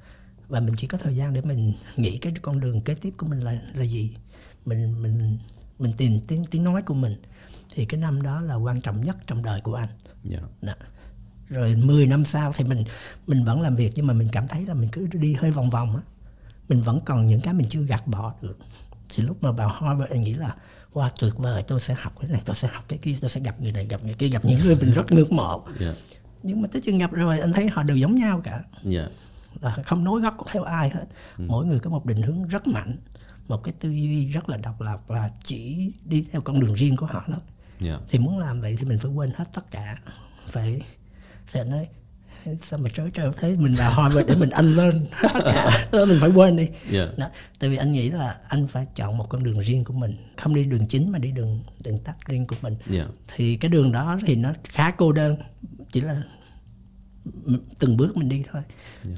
[0.48, 3.26] và mình chỉ có thời gian để mình nghĩ cái con đường kế tiếp của
[3.26, 4.16] mình là là gì
[4.66, 5.38] mình mình
[5.78, 7.16] mình tìm tiếng tiếng nói của mình
[7.74, 9.88] thì cái năm đó là quan trọng nhất trong đời của anh
[10.24, 10.74] dạ Đó.
[11.48, 12.84] Rồi 10 năm sau thì mình
[13.26, 15.70] mình vẫn làm việc nhưng mà mình cảm thấy là mình cứ đi hơi vòng
[15.70, 16.02] vòng á.
[16.68, 18.58] Mình vẫn còn những cái mình chưa gạt bỏ được.
[19.14, 20.54] Thì lúc mà vào Harvard anh nghĩ là
[20.92, 23.40] wow tuyệt vời tôi sẽ học cái này tôi sẽ học cái kia tôi sẽ
[23.40, 25.66] gặp người này gặp người kia gặp những người mình rất ngưỡng mộ.
[25.80, 25.94] Dạ.
[26.42, 28.62] Nhưng mà tới chừng gặp rồi anh thấy họ đều giống nhau cả.
[28.84, 29.08] Dạ.
[29.60, 31.04] Là không nối gót theo ai hết.
[31.38, 32.96] Mỗi người có một định hướng rất mạnh
[33.48, 36.96] một cái tư duy rất là độc lập và chỉ đi theo con đường riêng
[36.96, 37.40] của họ thôi
[37.80, 37.98] dạ.
[38.08, 39.98] Thì muốn làm vậy thì mình phải quên hết tất cả
[40.46, 40.82] phải
[41.46, 41.88] phải nói
[42.62, 43.56] sao mà trớ trêu thế?
[43.56, 45.06] Mình vào Harvard để mình anh lên.
[45.22, 45.88] Tất cả.
[45.92, 46.68] Đó mình phải quên đi.
[46.90, 47.28] Dạ đó.
[47.58, 50.54] tại vì anh nghĩ là anh phải chọn một con đường riêng của mình không
[50.54, 52.76] đi đường chính mà đi đường đường tắt riêng của mình.
[52.90, 55.36] Dạ thì cái đường đó thì nó khá cô đơn
[55.92, 56.22] chỉ là
[57.78, 58.62] từng bước mình đi thôi.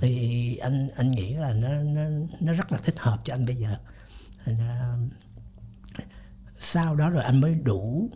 [0.01, 2.03] Thì anh anh nghĩ là nó nó
[2.41, 3.77] nó rất là thích hợp cho anh bây giờ.
[6.59, 8.11] Sau đó rồi anh mới đủ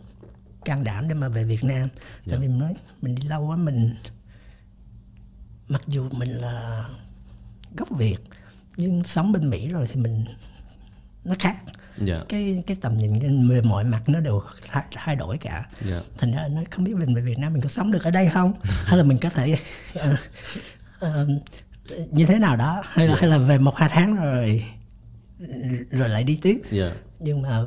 [0.65, 1.89] can đảm để mà về Việt Nam.
[2.27, 3.95] Tại vì nói mình đi lâu quá mình
[5.67, 6.85] mặc dù mình là
[7.77, 8.17] gốc Việt
[8.77, 10.25] nhưng sống bên Mỹ rồi thì mình
[11.23, 11.55] nó khác.
[11.97, 12.23] Dạ.
[12.29, 15.69] Cái cái tầm nhìn về mọi mặt nó đều thay, thay đổi cả.
[15.85, 16.01] Dạ.
[16.17, 18.29] Thành ra nó không biết mình về Việt Nam mình có sống được ở đây
[18.33, 18.53] không?
[18.85, 19.55] Hay là mình có thể
[19.93, 20.15] ờ,
[20.99, 21.27] ờ,
[22.11, 22.81] như thế nào đó?
[22.85, 24.63] Hay là hay là về một hai tháng rồi
[25.91, 26.61] rồi lại đi tiếp.
[26.71, 26.91] Dạ.
[27.19, 27.61] Nhưng mà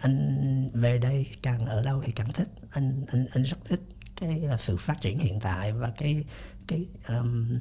[0.00, 2.48] anh về đây càng ở lâu thì càng thích.
[2.70, 3.80] Anh anh anh rất thích
[4.20, 6.24] cái uh, sự phát triển hiện tại và cái
[6.66, 7.58] cái um,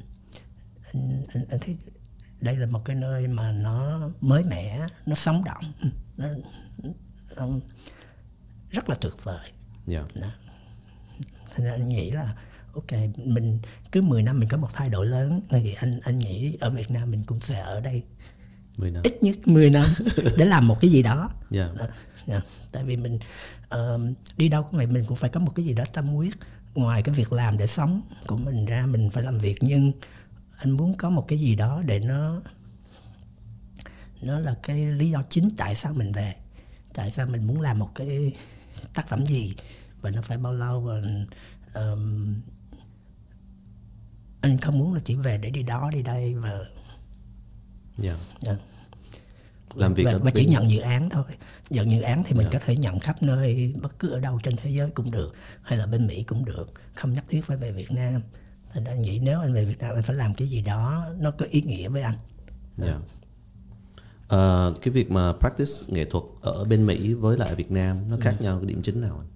[0.93, 1.77] anh, anh anh thấy
[2.41, 5.63] đây là một cái nơi mà nó mới mẻ nó sống động
[6.17, 6.27] nó
[7.35, 7.59] um,
[8.69, 9.51] rất là tuyệt vời.
[10.15, 10.31] Đó.
[11.51, 12.35] Thành ra anh nghĩ là
[12.73, 13.59] ok mình
[13.91, 16.91] cứ 10 năm mình có một thay đổi lớn thì anh anh nghĩ ở Việt
[16.91, 18.03] Nam mình cũng sẽ ở đây
[18.77, 19.03] mười năm.
[19.03, 19.85] ít nhất 10 năm
[20.37, 21.29] để làm một cái gì đó.
[21.49, 21.69] Dạ.
[21.77, 21.85] Đó.
[22.27, 22.41] Dạ.
[22.71, 23.19] tại vì mình
[23.69, 26.33] ờm, đi đâu cũng vậy mình cũng phải có một cái gì đó tâm huyết
[26.75, 28.85] ngoài cái việc làm để sống của mình ra.
[28.85, 29.91] Mình phải làm việc nhưng
[30.57, 32.41] anh muốn có một cái gì đó để nó
[34.21, 36.35] nó là cái lý do chính tại sao mình về
[36.93, 38.33] tại sao mình muốn làm một cái
[38.93, 39.55] tác phẩm gì
[40.01, 41.01] và nó phải bao lâu và
[41.73, 42.35] ờm,
[44.41, 46.65] anh không muốn là chỉ về để đi đó đi đây và
[47.97, 48.15] dạ.
[48.41, 48.55] Dạ
[49.75, 51.23] làm việc và, và chỉ nhận dự án thôi
[51.69, 52.59] nhận dự án thì mình Dạ.
[52.59, 55.77] có thể nhận khắp nơi bất cứ ở đâu trên thế giới cũng được hay
[55.77, 58.21] là bên mỹ cũng được không nhất thiết phải về việt nam
[58.73, 61.05] thành ra anh nghĩ nếu anh về việt nam anh phải làm cái gì đó
[61.19, 62.15] nó có ý nghĩa với anh
[62.77, 62.99] Dạ.
[64.27, 68.17] Ờ, cái việc mà practice nghệ thuật ở bên Mỹ với lại Việt Nam nó
[68.21, 68.43] khác Ừ.
[68.43, 69.27] nhau cái điểm chính nào anh?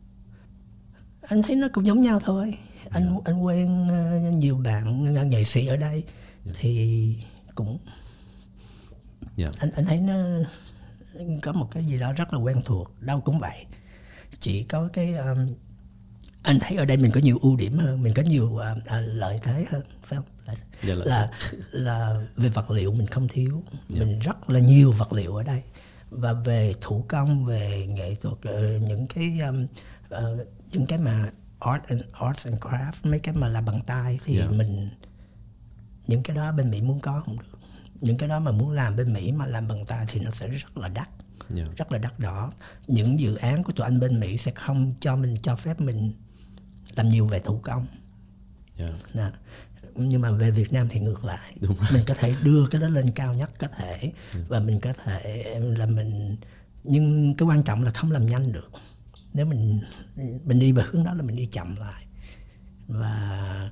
[1.21, 2.53] anh thấy nó cũng giống nhau thôi
[2.89, 6.03] anh anh quen ờ, nhiều bạn nghệ sĩ ở đây
[6.53, 7.15] thì
[7.55, 7.77] cũng
[9.41, 9.51] Dạ.
[9.60, 10.13] anh anh thấy nó
[11.41, 13.65] có một cái gì đó rất là quen thuộc đâu cũng vậy.
[14.39, 15.54] Chỉ có cái um,
[16.43, 18.84] anh thấy ở đây mình có nhiều ưu điểm hơn mình có nhiều uh, uh,
[19.08, 20.56] lợi thế hơn phải không?
[20.84, 21.32] Dạ, lợi là
[21.71, 23.63] là về vật liệu mình không thiếu.
[23.89, 25.62] Mình rất là nhiều vật liệu ở đây.
[26.10, 29.67] Và về thủ công về nghệ thuật ờ, những cái um,
[30.10, 34.19] ờ, những cái mà art and arts and craft mấy cái mà làm bằng tay
[34.25, 34.45] thì Dạ.
[34.45, 34.89] mình
[36.08, 37.50] những cái đó bên Mỹ muốn có không được
[38.01, 40.47] những cái đó mà muốn làm bên Mỹ mà làm bằng tay thì nó sẽ
[40.47, 41.09] rất là đắt
[41.49, 41.63] Dạ.
[41.77, 42.51] rất là đắt đỏ
[42.87, 46.13] những dự án của tụi anh bên Mỹ sẽ không cho mình cho phép mình
[46.95, 47.85] làm nhiều về thủ công
[48.77, 48.87] Dạ.
[49.13, 49.25] nè
[49.95, 51.87] nhưng mà về Việt Nam thì ngược lại Đúng rồi.
[51.93, 54.11] mình có thể đưa cái đó lên cao nhất có thể
[54.47, 56.37] và mình có thể là mình
[56.83, 58.71] nhưng cái quan trọng là không làm nhanh được
[59.33, 59.81] nếu mình
[60.45, 62.05] mình đi về hướng đó là mình đi chậm lại
[62.87, 63.71] và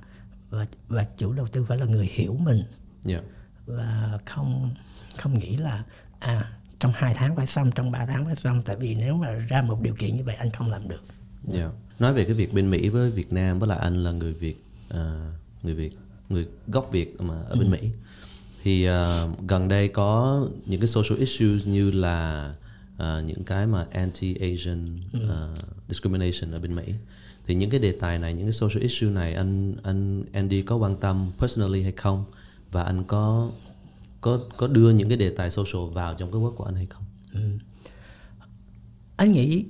[0.50, 2.62] và và chủ đầu tư phải là người hiểu mình
[3.04, 3.18] Dạ.
[3.66, 4.74] Và không
[5.16, 5.84] không nghĩ là
[6.18, 8.62] à trong hai tháng phải xong trong 3 tháng phải xong.
[8.62, 11.02] Tại vì nếu mà ra một điều kiện như vậy anh không làm được.
[11.52, 11.70] Dạ.
[11.98, 14.64] Nói về cái việc bên Mỹ với Việt Nam với lại anh là người Việt
[14.88, 17.90] à, người Việt người gốc Việt mà ở bên Mỹ.
[18.62, 22.50] Thì à, gần đây có những cái social issues như là
[22.98, 24.98] à, những cái mà anti-Asian
[25.30, 25.48] à,
[25.88, 26.94] discrimination ở bên Mỹ.
[27.46, 30.76] Thì những cái đề tài này những cái social issue này anh anh Andy có
[30.76, 32.24] quan tâm personally hay không
[32.70, 33.50] và anh có
[34.20, 36.86] có có đưa những cái đề tài social vào trong cái work của anh hay
[36.86, 37.04] không?
[39.16, 39.66] anh nghĩ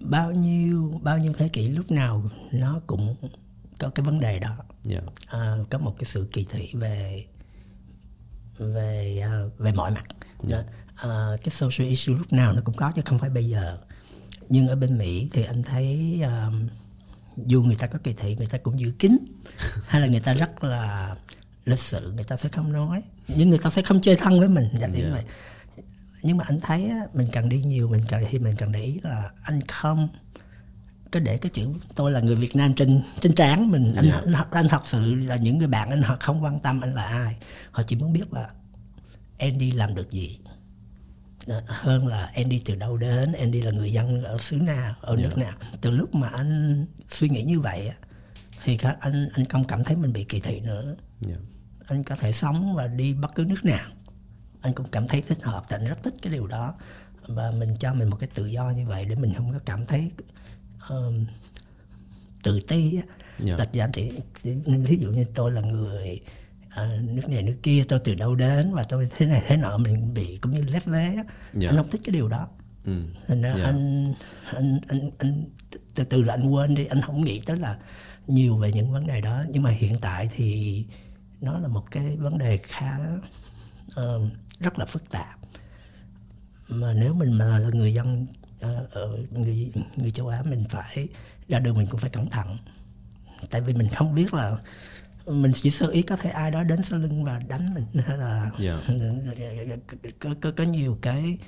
[0.00, 3.16] bao nhiêu bao nhiêu thế kỷ lúc nào nó cũng
[3.78, 5.00] có cái vấn đề đó Dạ.
[5.26, 7.24] à, có một cái sự kỳ thị về
[8.58, 10.04] về à, về mọi mặt
[10.48, 10.58] đó.
[10.96, 13.78] À, cái social issue lúc nào nó cũng có chứ không phải bây giờ
[14.48, 16.68] nhưng ở bên Mỹ thì anh thấy um,
[17.36, 19.18] dù người ta có kỳ thị người ta cũng giữ kín.
[19.86, 21.14] Hay là người ta rất là
[21.64, 23.02] lịch sự người ta sẽ không nói.
[23.28, 24.68] Nhưng người ta sẽ không chơi thân với mình.
[24.80, 25.12] Dạ yeah.
[25.12, 25.24] vậy.
[26.22, 29.00] Nhưng mà anh thấy mình cần đi nhiều mình cần thì mình cần để ý
[29.02, 30.08] là anh không
[31.12, 34.24] có để cái chữ tôi là người Việt Nam trên trên trán mình anh, yeah.
[34.24, 37.04] anh anh thật sự là những người bạn anh họ không quan tâm anh là
[37.04, 37.36] ai.
[37.70, 38.50] Họ chỉ muốn biết là
[39.38, 40.38] Andy làm được gì
[41.66, 45.30] hơn là Andy từ đâu đến Andy là người dân ở xứ nào ở yeah.
[45.30, 47.90] nước nào từ lúc mà anh suy nghĩ như vậy
[48.64, 50.96] thì anh anh không cảm thấy mình bị kỳ thị nữa
[51.28, 51.40] yeah.
[51.86, 53.90] anh có thể sống và đi bất cứ nước nào
[54.60, 56.74] anh cũng cảm thấy thích hợp anh rất thích cái điều đó
[57.26, 59.86] và mình cho mình một cái tự do như vậy để mình không có cảm
[59.86, 60.12] thấy
[60.94, 61.14] uh,
[62.42, 63.02] tự ti á
[63.46, 63.58] yeah.
[63.58, 64.10] là giá trị
[64.66, 66.20] ví dụ như tôi là người
[66.74, 69.78] uh, nước này nước kia tôi từ đâu đến và tôi thế này thế nọ
[69.78, 71.26] mình bị cũng như lép vế yeah.
[71.54, 72.48] anh không thích cái điều đó
[72.84, 73.02] ừ.
[73.28, 73.64] thành ra yeah.
[73.66, 75.44] anh anh anh anh
[75.94, 77.78] từ từ là anh quên đi anh không nghĩ tới là
[78.26, 80.84] nhiều về những vấn đề đó nhưng mà hiện tại thì
[81.40, 82.98] nó là một cái vấn đề khá
[83.86, 84.22] uh,
[84.60, 85.38] rất là phức tạp
[86.68, 91.08] mà nếu mình mà là người dân uh, ở người người châu Á mình phải
[91.48, 92.58] ra đường mình cũng phải cẩn thận
[93.50, 94.56] tại vì mình không biết là
[95.30, 98.18] mình chỉ sơ ý có thể ai đó đến sau lưng và đánh mình hay
[98.24, 98.80] là yeah.
[98.88, 99.76] Dạ.
[100.20, 101.38] có, có có nhiều cái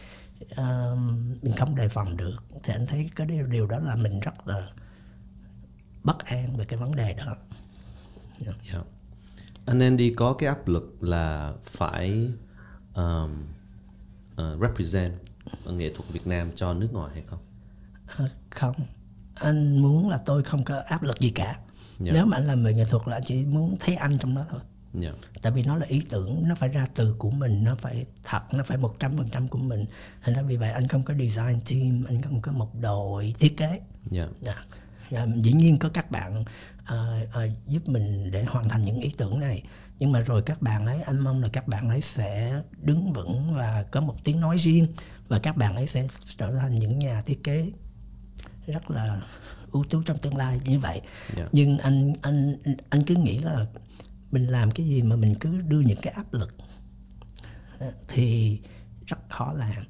[0.45, 0.99] uh,
[1.43, 4.49] mình không đề phòng được thì anh thấy cái điều điều đó là mình rất
[4.49, 4.69] là
[6.05, 7.25] bất an về cái vấn đề đó.
[7.25, 7.37] Yeah.
[8.47, 8.57] Yeah.
[8.73, 8.81] Dạ.
[9.67, 12.31] Anh Andy có cái áp lực là phải
[12.95, 13.45] um,
[14.33, 15.13] uh, represent
[15.67, 17.39] nghệ thuật Việt Nam cho nước ngoài hay không?
[18.19, 18.75] À, không,
[19.35, 21.59] anh muốn là tôi không có áp lực gì cả.
[22.05, 22.07] Yeah.
[22.07, 22.13] Dạ.
[22.13, 24.45] Nếu mà anh làm về nghệ thuật là anh chỉ muốn thấy anh trong đó
[24.51, 24.61] thôi.
[25.03, 25.15] Yeah.
[25.23, 25.29] Dạ.
[25.43, 28.43] Tại vì nó là ý tưởng, nó phải ra từ của mình, nó phải thật,
[28.53, 29.85] nó phải một trăm phần trăm của mình.
[30.23, 33.57] Thành ra vì vậy anh không có design team, anh không có một đội thiết
[33.57, 33.81] kế.
[34.13, 34.29] Yeah.
[34.45, 34.59] Yeah.
[35.11, 35.29] Yeah.
[35.37, 39.41] Dĩ nhiên có các bạn uh, uh, giúp mình để hoàn thành những ý tưởng
[39.41, 39.63] này
[40.03, 43.55] nhưng mà rồi các bạn ấy anh mong là các bạn ấy sẽ đứng vững
[43.55, 44.87] và có một tiếng nói riêng
[45.29, 46.07] và các bạn ấy sẽ
[46.39, 47.73] trở thành những nhà thiết kế
[48.67, 49.21] rất là
[49.73, 51.37] ưu tú trong tương lai như vậy yeah.
[51.37, 51.49] Dạ.
[51.53, 52.57] nhưng anh anh
[52.91, 53.67] anh cứ nghĩ là
[54.31, 56.55] mình làm cái gì mà mình cứ đưa những cái áp lực
[58.09, 58.59] thì
[59.07, 59.85] rất khó làm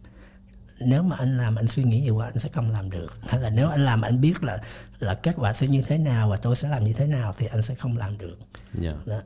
[0.81, 3.41] nếu mà anh làm anh suy nghĩ nhiều quá anh sẽ không làm được hay
[3.41, 4.59] là nếu anh làm anh biết là
[4.99, 7.47] là kết quả sẽ như thế nào và tôi sẽ làm như thế nào thì
[7.47, 8.39] anh sẽ không làm được
[8.83, 8.95] yeah.
[8.95, 9.17] Dạ.
[9.17, 9.21] Đó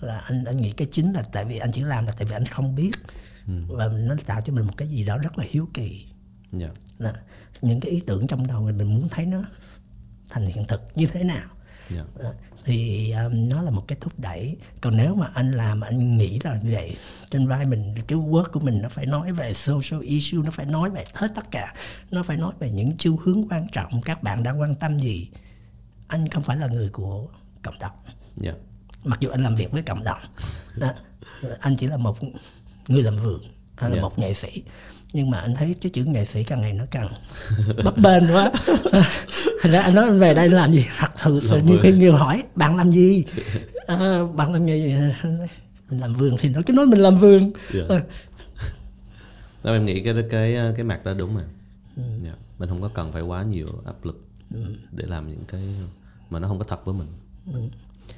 [0.00, 2.34] là anh anh nghĩ cái chính là tại vì anh chỉ làm là tại vì
[2.34, 2.92] anh không biết
[3.46, 3.52] ừ.
[3.68, 6.06] và nó tạo cho mình một cái gì đó rất là hiếu kỳ
[6.60, 6.62] yeah.
[6.62, 6.68] Dạ.
[6.98, 7.14] là
[7.60, 9.42] những cái ý tưởng trong đầu mình mình muốn thấy nó
[10.32, 11.48] thành hiện thực như thế nào
[11.94, 12.06] yeah.
[12.18, 12.30] Dạ.
[12.64, 16.38] thì um, nó là một cái thúc đẩy còn nếu mà anh làm anh nghĩ
[16.44, 16.96] là như vậy
[17.30, 20.66] trên vai mình cái work của mình nó phải nói về social issue nó phải
[20.66, 21.74] nói về hết tất cả
[22.10, 25.28] nó phải nói về những xu hướng quan trọng các bạn đang quan tâm gì
[26.06, 27.28] anh không phải là người của
[27.62, 27.96] cộng đồng
[28.42, 28.62] yeah dạ
[29.04, 30.20] mặc dù anh làm việc với cộng đồng
[30.76, 30.90] đó,
[31.60, 32.18] anh chỉ là một
[32.88, 33.40] người làm vườn
[33.76, 33.96] hay là yeah.
[33.96, 34.02] Dạ.
[34.02, 34.62] một nghệ sĩ
[35.12, 37.08] nhưng mà anh thấy cái chữ nghệ sĩ càng ngày nó càng
[37.84, 38.52] bấp bênh quá
[39.62, 42.76] thành ra anh nói về đây làm gì thật sự nhiều khi nhiều hỏi bạn
[42.76, 43.24] làm gì
[43.86, 44.94] à, bạn làm gì
[45.90, 47.86] mình làm vườn thì nó cứ nói mình làm vườn yeah.
[47.88, 48.00] Dạ.
[49.64, 51.42] Đó, em nghĩ cái cái cái mặt đó đúng mà
[51.96, 52.02] ừ.
[52.02, 52.22] yeah.
[52.24, 52.32] Dạ.
[52.58, 54.60] mình không có cần phải quá nhiều áp lực ừ.
[54.92, 55.60] để làm những cái
[56.30, 57.08] mà nó không có thật với mình
[57.52, 57.60] ừ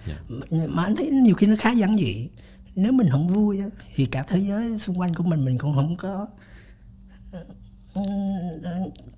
[0.06, 0.20] yeah.
[0.50, 0.66] Dạ.
[0.68, 2.28] mà anh thấy nhiều khi nó khá giản dị
[2.74, 3.62] nếu mình không vui
[3.94, 6.26] thì cả thế giới xung quanh của mình mình cũng không có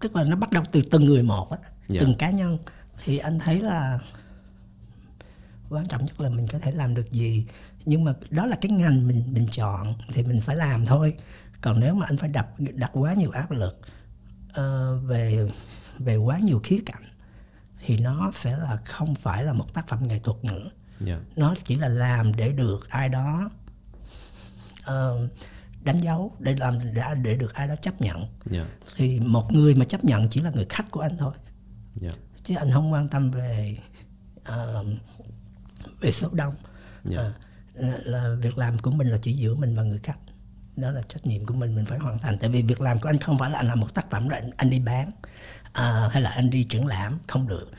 [0.00, 1.58] tức là nó bắt đầu từ từng người một á
[1.88, 2.00] yeah.
[2.00, 2.00] Dạ.
[2.00, 2.58] từng cá nhân
[3.04, 3.98] thì anh thấy là
[5.70, 7.46] quan trọng nhất là mình có thể làm được gì
[7.84, 11.14] nhưng mà đó là cái ngành mình mình chọn thì mình phải làm thôi
[11.60, 13.80] còn nếu mà anh phải đặt đặt quá nhiều áp lực
[14.48, 15.50] uh, về
[15.98, 17.02] về quá nhiều khía cạnh
[17.84, 20.70] thì nó sẽ là không phải là một tác phẩm nghệ thuật nữa yeah.
[21.00, 21.18] Dạ.
[21.36, 23.50] nó chỉ là làm để được ai đó
[24.90, 25.30] uh,
[25.82, 28.28] đánh dấu để làm để để được ai đó chấp nhận yeah.
[28.44, 28.66] Dạ.
[28.96, 31.32] thì một người mà chấp nhận chỉ là người khách của anh thôi
[32.02, 32.14] yeah.
[32.14, 32.22] Dạ.
[32.42, 33.78] chứ anh không quan tâm về
[34.40, 34.86] uh,
[36.00, 36.54] về số đông.
[37.10, 37.26] Yeah.
[37.26, 40.18] uh, là việc làm của mình là chỉ giữa mình và người khách
[40.76, 42.38] đó là trách nhiệm của mình mình phải hoàn thành.
[42.38, 44.40] Tại vì việc làm của anh không phải là anh làm một tác phẩm rồi
[44.40, 45.10] anh, anh đi bán
[45.72, 47.18] à, hay là anh đi triển lãm.
[47.26, 47.70] Không được.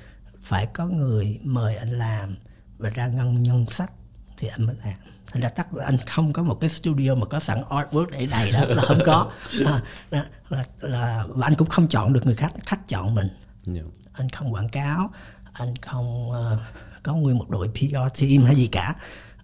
[0.41, 2.37] Phải có người mời anh làm
[2.77, 3.93] và ra ngân nhân sách
[4.37, 4.93] thì anh mới làm.
[5.31, 8.51] Thành ra tắc anh không có một cái studio mà có sẵn artwork để đầy
[8.51, 9.31] đó là không có.
[9.65, 13.27] À, là, là, là và anh cũng không chọn được người khách khách chọn mình
[13.73, 13.85] yeah.
[13.85, 14.11] Dạ.
[14.13, 15.11] anh không quảng cáo
[15.53, 16.59] anh không uh,
[17.03, 18.95] có nguyên một đội PR team hay gì cả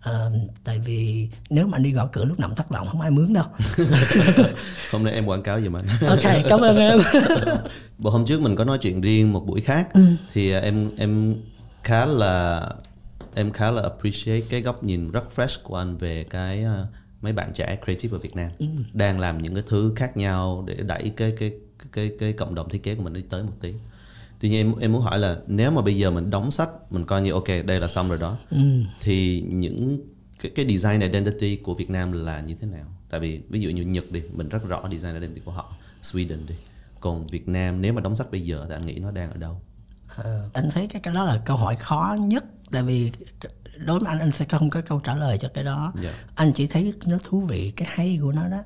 [0.02, 0.30] à,
[0.64, 3.34] tại vì nếu mà anh đi gõ cửa lúc nào thất vọng không ai mướn
[3.34, 3.46] đâu
[4.92, 7.00] hôm nay em quảng cáo giùm anh ok cảm ơn em
[7.98, 10.06] bữa hôm trước mình có nói chuyện riêng một buổi khác ừ.
[10.34, 11.36] thì à, em em
[11.84, 12.70] khá là
[13.36, 16.88] em khá là appreciate cái góc nhìn rất fresh của anh về cái uh,
[17.22, 18.66] mấy bạn trẻ creative ở Việt Nam Ừ.
[18.94, 21.52] đang làm những cái thứ khác nhau để đẩy cái cái
[21.92, 23.74] cái cái cộng đồng thiết kế của mình đi tới một tí.
[24.44, 27.06] Tuy nhiên em em muốn hỏi là nếu mà bây giờ mình đóng sách mình
[27.06, 28.58] coi như ok đây là xong rồi đó Ừ.
[29.02, 30.00] thì những
[30.42, 32.86] cái, cái design identity của Việt Nam là như thế nào?
[33.10, 36.38] Tại vì ví dụ như Nhật đi, mình rất rõ design identity của họ, Sweden
[36.48, 36.56] đi.
[37.00, 39.38] Còn Việt Nam nếu mà đóng sách bây giờ thì anh nghĩ nó đang ở
[39.38, 39.62] đâu?
[40.16, 43.12] Ờ, anh thấy cái cái đó là câu hỏi khó nhất tại vì
[43.86, 46.14] đối với anh anh sẽ không có câu trả lời cho cái đó Dạ.
[46.36, 48.64] anh chỉ thấy nó thú vị cái hay của nó đó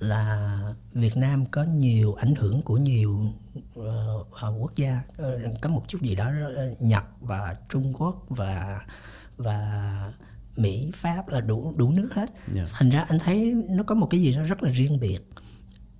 [0.00, 0.60] là
[0.92, 3.32] Việt Nam có nhiều ảnh hưởng của nhiều
[3.74, 4.24] ờ,
[4.58, 8.80] quốc gia Ờ, có một chút gì đó ờ, Nhật và Trung Quốc và
[9.36, 10.12] và
[10.56, 12.30] Mỹ Pháp là đủ đủ nước hết.
[12.52, 12.64] Dạ.
[12.72, 15.18] thành ra anh thấy nó có một cái gì đó rất là riêng biệt.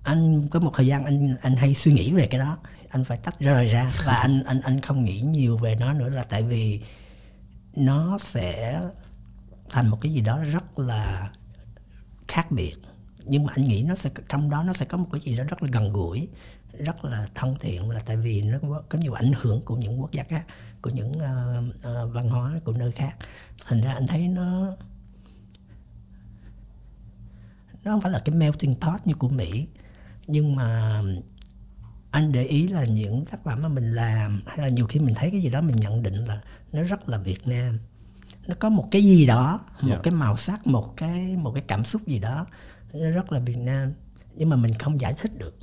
[0.03, 2.57] Anh có một thời gian anh anh hay suy nghĩ về cái đó.
[2.89, 6.09] Anh phải tách rời ra và anh anh anh không nghĩ nhiều về nó nữa
[6.09, 6.81] là tại vì
[7.75, 8.81] nó sẽ
[9.69, 11.31] thành một cái gì đó rất là
[12.27, 12.75] khác biệt
[13.29, 15.43] nhưng mà anh nghĩ nó sẽ trong đó nó sẽ có một cái gì đó
[15.43, 16.27] rất là gần gũi
[16.79, 20.01] rất là thân thiện là tại vì nó có, có nhiều ảnh hưởng của những
[20.01, 20.45] quốc gia khác
[20.81, 23.15] của những ờ, ờ, văn hóa của nơi khác.
[23.65, 24.75] Thành ra anh thấy nó
[27.83, 29.67] nó không phải là cái melting pot như của Mỹ.
[30.27, 31.01] Nhưng mà
[32.11, 35.15] anh để ý là những tác phẩm mà mình làm hay là nhiều khi mình
[35.15, 37.79] thấy cái gì đó mình nhận định là nó rất là Việt Nam.
[38.47, 39.99] Nó có một cái gì đó một Dạ.
[40.03, 42.45] cái màu sắc một cái một cái cảm xúc gì đó
[43.01, 43.93] nó rất là Việt Nam
[44.35, 45.59] nhưng mà mình không giải thích được.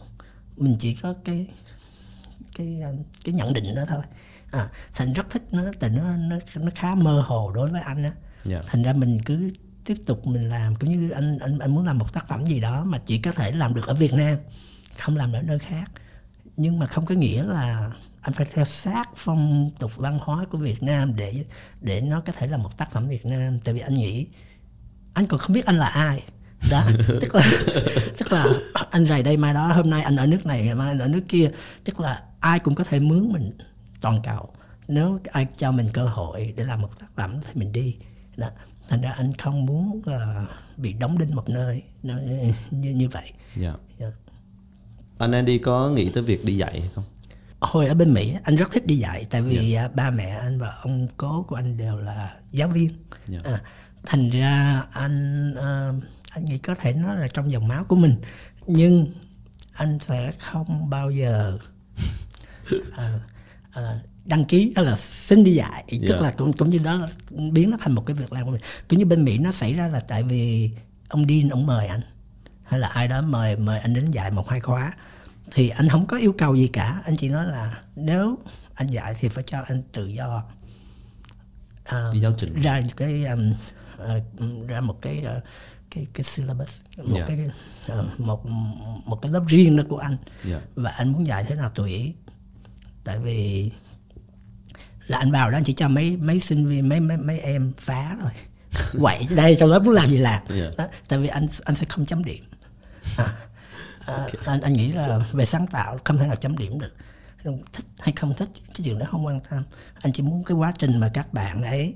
[0.57, 1.47] Mình chỉ có cái
[2.57, 4.03] cái um, cái nhận định đó thôi.
[4.51, 8.03] À, thành rất thích nó tại nó nó nó khá mơ hồ đối với anh
[8.03, 8.13] á.
[8.45, 8.63] Dạ.
[8.67, 9.51] thành ra mình cứ
[9.85, 12.61] tiếp tục mình làm cũng như anh anh anh muốn làm một tác phẩm gì
[12.61, 14.39] đó mà chỉ có thể làm được ở Việt Nam
[14.99, 15.91] không làm ở nơi khác.
[16.57, 20.59] Nhưng mà không có nghĩa là anh phải theo sát phong tục văn hóa của
[20.59, 21.45] Việt Nam để
[21.81, 23.61] để nó có thể là một tác phẩm Việt Nam.
[23.61, 24.27] Tại vì anh nghĩ
[25.15, 26.23] anh còn không biết anh là ai
[26.71, 26.83] đó
[27.21, 27.43] tức là
[28.19, 28.47] tức là
[28.91, 31.09] anh rày đây mai đó hôm nay anh ở nước này ngày mai anh ở
[31.09, 31.51] nước kia
[31.85, 33.53] tức là ai cũng có thể mướn mình
[34.01, 34.53] toàn cầu
[34.89, 37.97] nếu ai cho mình cơ hội để làm một tác phẩm thì mình đi
[38.37, 38.49] đó
[38.89, 40.47] thành ra anh không muốn là
[40.77, 42.15] bị đóng đinh một nơi nó
[42.71, 43.73] như như vậy Dạ.
[43.99, 44.07] Dạ.
[45.19, 47.05] Anh Andy có nghĩ tới việc đi dạy hay không?
[47.61, 50.59] hồi ở bên Mỹ anh rất thích đi dạy tại vì à, ba mẹ anh
[50.59, 52.91] và ông cố của anh đều là giáo viên
[53.27, 53.39] Dạ.
[53.45, 53.61] à,
[54.07, 55.93] thành ra anh à,
[56.35, 58.17] anh nghĩ có thể nó là trong dòng máu của mình.
[58.67, 59.13] Nhưng
[59.73, 61.59] anh sẽ không bao giờ
[62.97, 63.19] à,
[63.73, 65.85] à, đăng ký hay là xin đi dạy.
[65.89, 65.99] Dạ.
[66.09, 67.09] tức là cũng cũng như đó
[67.53, 68.61] biến nó thành một cái việc làm của mình.
[68.89, 70.71] Cũng như bên Mỹ nó xảy ra là tại vì
[71.09, 72.01] ông Dean ông mời anh
[72.63, 74.93] hay là ai đó mời mời anh đến dạy một hai khóa
[75.51, 77.03] thì anh không có yêu cầu gì cả.
[77.05, 78.39] Anh chỉ nói là nếu
[78.75, 80.45] anh dạy thì phải cho anh tự do
[82.15, 82.61] giáo trình.
[82.63, 83.55] ra cái um,
[83.99, 84.21] ờ,
[84.69, 85.41] ra một cái ờ,
[85.91, 87.25] cái cái syllabus một Dạ.
[87.29, 87.51] cái
[87.89, 88.47] ờ, một
[89.07, 90.61] một cái lớp riêng đó của anh Dạ.
[90.75, 92.15] và anh muốn dạy thế nào tùy ý
[93.05, 93.71] tại vì
[95.07, 97.73] là anh vào đó anh chỉ cho mấy mấy sinh viên mấy mấy mấy em
[97.79, 98.31] phá thôi
[99.01, 100.71] quậy đây trong lớp muốn làm gì làm Dạ.
[100.79, 102.45] đó, tại vì anh anh sẽ không chấm điểm
[103.17, 103.37] à,
[104.07, 106.93] à, anh anh nghĩ là về sáng tạo không thể nào chấm điểm được
[107.73, 109.63] thích hay không thích cái chuyện đó không quan tâm.
[109.95, 111.95] Anh chỉ muốn cái quá trình mà các bạn ấy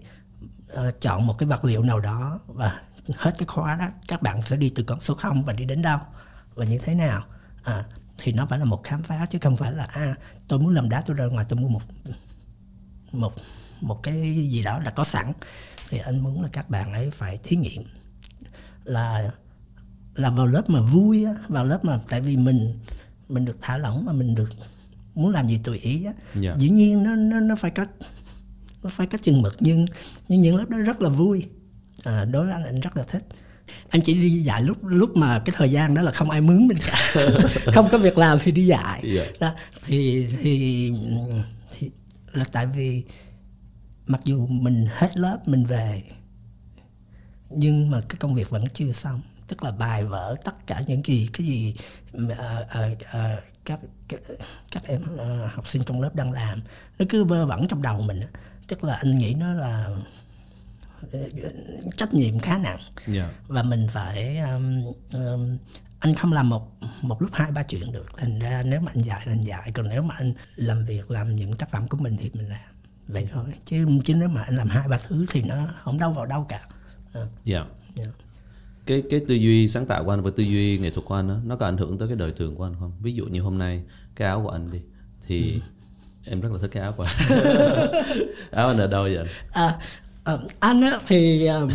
[0.73, 2.81] uh, chọn một cái vật liệu nào đó và
[3.17, 5.83] hết cái khóa đó các bạn sẽ đi từ con số 0 và đi đến
[5.83, 5.99] đâu
[6.55, 7.25] và như thế nào.
[7.63, 7.85] À,
[8.19, 10.15] thì nó phải là một khám phá chứ không phải là à
[10.49, 11.83] tôi muốn làm đá tôi ra ngoài tôi mua một
[13.13, 13.33] một
[13.81, 15.33] một cái gì đó đã có sẵn.
[15.89, 17.85] Thì anh muốn là các bạn ấy phải thí nghiệm
[18.85, 19.31] là
[20.15, 22.79] là vào lớp mà vui á, vào lớp mà tại vì mình
[23.29, 24.51] mình được thả lỏng mà mình được
[25.19, 26.13] muốn làm gì tùy ý á.
[26.35, 26.55] Dạ.
[26.59, 27.87] dĩ nhiên nó nó nó phải có
[28.83, 29.87] nó phải có chừng mực nhưng
[30.29, 31.45] nhưng những lớp đó rất là vui
[32.05, 33.25] à, đối với anh anh rất là thích
[33.91, 36.67] anh chỉ đi dạy lúc lúc mà cái thời gian đó là không ai mướn
[36.69, 37.15] mình cả
[37.75, 39.23] không có việc làm thì đi dạy Dạ.
[39.41, 39.55] đó,
[39.85, 40.93] thì thì
[41.71, 41.91] thì
[42.33, 43.03] là tại vì
[44.07, 46.03] mặc dù mình hết lớp mình về
[47.51, 51.03] nhưng mà cái công việc vẫn chưa xong tức là bài vở tất cả những
[51.05, 51.75] gì cái gì
[52.39, 53.37] à, à, à,
[53.69, 54.21] các, các
[54.73, 56.63] các em à, học sinh trong lớp đang làm
[56.99, 58.27] nó cứ vơ vẩn trong đầu mình á.
[58.69, 59.87] tức là anh nghĩ nó là
[61.13, 61.19] ờ,
[61.97, 63.31] trách nhiệm khá nặng Dạ.
[63.49, 65.59] và mình phải um, um,
[65.99, 69.03] anh không làm một một lúc hai ba chuyện được thành ra nếu mà anh
[69.05, 71.97] dạy là anh dạy còn nếu mà anh làm việc làm những tác phẩm của
[71.97, 72.61] mình thì mình làm
[73.09, 76.13] vậy thôi chứ chứ nếu mà anh làm hai ba thứ thì nó không đâu
[76.13, 76.61] vào đâu cả
[77.13, 77.65] à, Dạ.
[77.95, 78.05] dạ.
[78.89, 81.29] Cái cái tư duy sáng tạo của anh và tư duy nghệ thuật của anh
[81.29, 82.93] đó, nó có ảnh hưởng tới cái đời thường của anh không?
[83.01, 83.83] Ví dụ như hôm nay
[84.17, 84.79] cái áo của anh đi
[85.27, 85.61] thì
[86.25, 87.17] em rất là thích cái áo của anh.
[88.51, 89.79] áo anh ở đâu vậy à,
[90.25, 91.71] Ờ, anh á, thì um,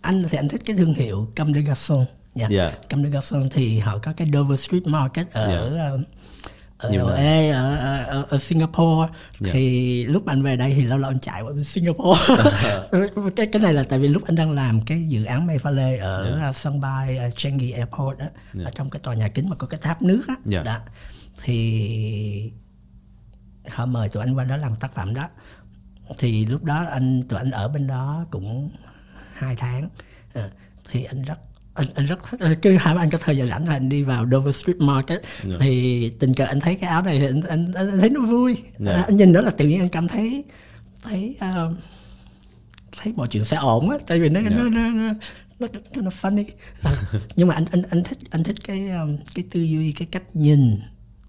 [0.00, 2.72] anh thì anh thích cái thương hiệu Comme des Garçons nha Dạ.
[2.90, 6.04] Comme des Garçons thì họ có cái Dover Street Market ở um,
[6.80, 9.50] ở Nhiều LA, ở, ở, ở, ở Singapore Dạ.
[9.52, 12.20] thì lúc anh về đây thì lâu lâu anh chạy qua Singapore.
[13.36, 16.36] Cái cái này là tại vì lúc anh đang làm cái dự án Mayfale ở
[16.40, 16.48] Dạ.
[16.48, 18.26] uh, sân bay Changi Airport á
[18.64, 20.34] ở trong cái tòa nhà kính mà có cái tháp nước á.
[20.44, 20.62] Dạ.
[20.62, 20.76] đó.
[21.42, 22.52] Thì
[23.68, 25.28] họ mời tụi anh qua đó làm tác phẩm đó.
[26.18, 28.70] Thì lúc đó anh tụi anh ở bên đó cũng
[29.32, 29.88] hai tháng.
[30.34, 30.50] Ờ,
[30.90, 31.38] thì anh rất
[31.74, 34.02] anh, anh rất thích ờ, cứ hai anh có thời gian rảnh là anh đi
[34.02, 35.20] vào Dover Street Market.
[35.60, 38.56] Thì tình cờ anh thấy cái áo này thì anh, anh, anh thấy nó vui.
[38.78, 38.92] Dạ.
[38.92, 40.44] À, anh nhìn đó là tự nhiên anh cảm thấy
[41.02, 41.74] thấy ờ,
[43.02, 44.90] thấy mọi chuyện sẽ ổn á tại vì nó nó, nó nó
[45.58, 46.44] nó nó nó funny.
[46.82, 46.90] À,
[47.36, 50.36] nhưng mà anh anh anh thích anh thích cái um, cái tư duy cái cách
[50.36, 50.80] nhìn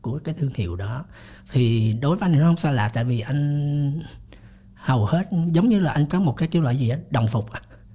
[0.01, 1.05] của cái thương hiệu đó.
[1.51, 3.99] Thì đối với anh nó không xa lạ tại vì anh
[4.75, 7.49] hầu hết giống như là anh có một cái kêu là gì á đồng phục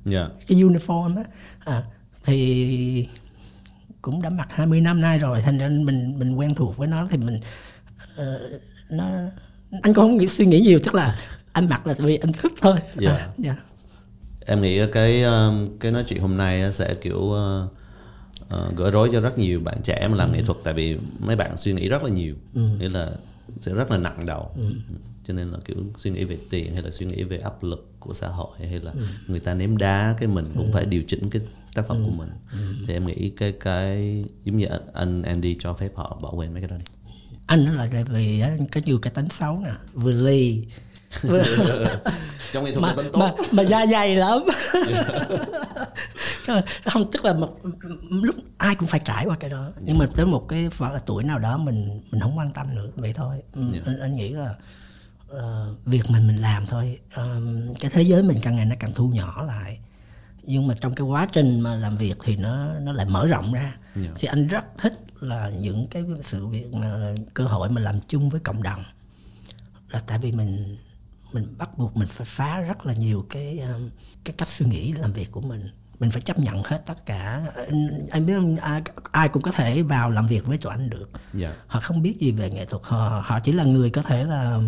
[0.05, 0.29] Dạ.
[0.47, 1.23] cái uniform á.
[1.65, 1.83] À,
[2.27, 3.09] thì
[4.03, 7.07] cũng đã mặc 20 năm nay rồi thành ra mình mình quen thuộc với nó
[7.11, 7.41] thì mình
[8.17, 8.41] ờ,
[8.91, 9.05] nó
[9.83, 11.19] anh cũng không nghĩ suy nghĩ nhiều chắc là
[11.53, 13.17] anh mặc là vì anh thích thôi Dạ.
[13.17, 13.57] À, dạ.
[14.47, 17.73] Em nghĩ cái um, cái nói chuyện hôm nay sẽ kiểu uh,
[18.55, 21.37] uh, gỡ rối cho rất nhiều bạn trẻ mà làm nghệ thuật tại vì mấy
[21.37, 23.11] bạn suy nghĩ rất là nhiều, nghĩa là
[23.61, 24.51] sẽ rất là nặng đầu.
[25.25, 27.93] Cho nên là kiểu suy nghĩ về tiền hay là suy nghĩ về áp lực
[28.01, 28.93] của xã hội hay là
[29.27, 31.43] người ta ném đá cái mình cũng phải điều chỉnh cái
[31.77, 32.29] tác phẩm của mình.
[32.87, 36.63] Thì em nghĩ cái cái giống như anh- Andy cho phép họ bỏ quên mấy
[36.63, 36.85] cái đó đi.
[37.47, 40.67] anh nó là tại vì có nhiều cái tính xấu nè vừa ly
[41.23, 41.43] vừa,
[42.53, 43.19] Trong nghệ thuật mà, tính tốt.
[43.19, 44.39] mà mà da dày lắm.
[46.85, 47.61] Không tức là một,
[48.11, 49.73] lúc ai cũng phải trải qua cái đó.
[49.81, 52.89] Nhưng mà tới một cái phần tuổi nào đó mình mình không quan tâm nữa
[52.97, 53.43] vậy thôi.
[53.53, 54.55] Ừ, anh, anh nghĩ là
[55.29, 56.99] ờ, việc mình mình làm thôi.
[57.15, 59.79] Ờm, cái thế giới mình càng ngày nó càng thu nhỏ lại
[60.47, 63.53] nhưng mà trong cái quá trình mà làm việc thì nó nó lại mở rộng
[63.53, 63.77] ra.
[63.95, 64.11] Dạ.
[64.15, 68.29] thì anh rất thích là những cái sự việc mà cơ hội mà làm chung
[68.29, 68.85] với cộng đồng.
[69.91, 70.77] Là tại vì mình
[71.33, 73.91] mình bắt buộc mình phải phá rất là nhiều cái um,
[74.25, 75.71] cái cách suy nghĩ làm việc của mình.
[75.99, 77.47] Mình phải chấp nhận hết tất cả.
[78.11, 78.57] Anh, biết không?
[78.57, 78.83] Ai,
[79.13, 81.11] ai cũng có thể vào làm việc với tụi anh được.
[81.35, 81.57] Dạ.
[81.67, 82.83] họ không biết gì về nghệ thuật.
[82.85, 84.61] Họ họ chỉ là người có thể là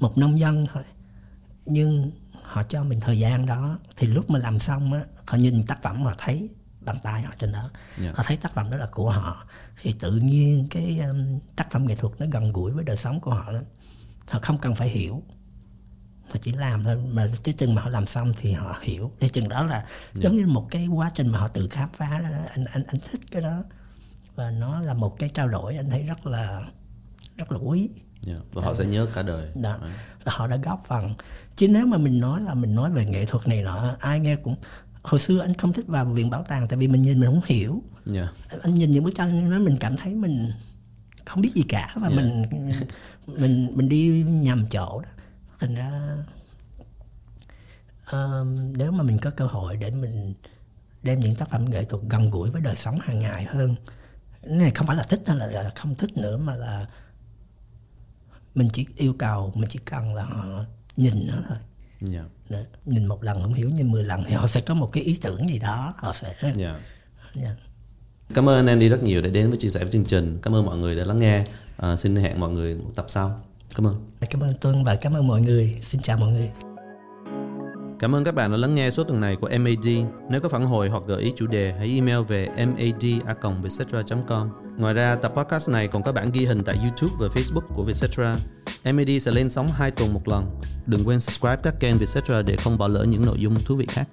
[0.00, 0.82] một nông dân thôi.
[1.66, 2.10] Nhưng
[2.48, 3.78] họ cho mình thời gian đó.
[3.96, 6.48] Thì lúc mà làm xong á họ nhìn tác phẩm họ thấy
[6.80, 7.70] bàn tay họ trên đó.
[8.00, 8.12] Dạ.
[8.14, 9.46] họ thấy tác phẩm đó là của họ.
[9.82, 13.20] Thì tự nhiên cái um, tác phẩm nghệ thuật nó gần gũi với đời sống
[13.20, 13.64] của họ lắm.
[14.28, 15.22] Họ không cần phải hiểu.
[16.30, 16.96] Họ chỉ làm thôi.
[16.96, 19.12] Mà cái chừng mà họ làm xong thì họ hiểu.
[19.20, 22.20] Cái chừng đó là giống như một cái quá trình mà họ tự khám phá
[22.22, 22.44] đó, đó.
[22.50, 23.62] anh anh anh thích cái đó.
[24.34, 26.62] Và nó là một cái trao đổi anh thấy rất là
[27.36, 27.90] rất là quý
[28.22, 28.34] Dạ.
[28.52, 29.48] Và họ sẽ nhớ cả đời.
[29.54, 29.78] đó
[30.24, 31.14] là họ đã góp phần.
[31.56, 34.36] Chứ nếu mà mình nói là mình nói về nghệ thuật này nọ ai nghe
[34.36, 34.56] cũng
[35.02, 37.40] hồi xưa anh không thích vào viện bảo tàng tại vì mình nhìn mình không
[37.46, 37.82] hiểu.
[38.06, 38.28] Dạ.
[38.62, 40.52] anh nhìn những bức tranh đó mình cảm thấy mình
[41.26, 42.44] không biết gì cả và mình
[43.26, 45.08] mình mình đi nhầm chỗ đó.
[45.60, 46.16] Thành ra
[48.12, 50.34] um, nếu mà mình có cơ hội để mình
[51.02, 53.76] đem những tác phẩm nghệ thuật gần gũi với đời sống hàng ngày hơn
[54.42, 56.86] cái này không phải là thích hay là, là không thích nữa mà là
[58.54, 60.64] mình chỉ yêu cầu mình chỉ cần là họ
[60.96, 61.58] nhìn nó thôi
[62.00, 62.24] Dạ.
[62.48, 62.58] Đó.
[62.84, 65.18] nhìn một lần không hiểu nhìn 10 lần thì họ sẽ có một cái ý
[65.22, 66.80] tưởng gì đó họ sẽ Dạ.
[67.34, 67.56] Dạ.
[68.34, 70.38] Cảm ơn anh Andy rất nhiều đã đến với chia sẻ với chương trình.
[70.42, 71.44] Cảm ơn mọi người đã lắng nghe.
[71.76, 73.40] À, xin hẹn mọi người một tập sau.
[73.74, 74.10] Cảm ơn.
[74.30, 75.78] Cảm ơn Tuân và cảm ơn mọi người.
[75.82, 76.50] Xin chào mọi người.
[77.98, 79.86] Cảm ơn các bạn đã lắng nghe số tuần này của MAD.
[80.30, 84.48] Nếu có phản hồi hoặc gợi ý chủ đề, hãy email về mad.vietcetera.com.
[84.78, 87.84] Ngoài ra, tập podcast này còn có bản ghi hình tại YouTube và Facebook của
[87.84, 88.36] Vietcetera.
[88.84, 90.60] MED sẽ lên sóng 2 tuần một lần.
[90.86, 93.86] Đừng quên subscribe các kênh Vietcetera để không bỏ lỡ những nội dung thú vị
[93.88, 94.08] khác.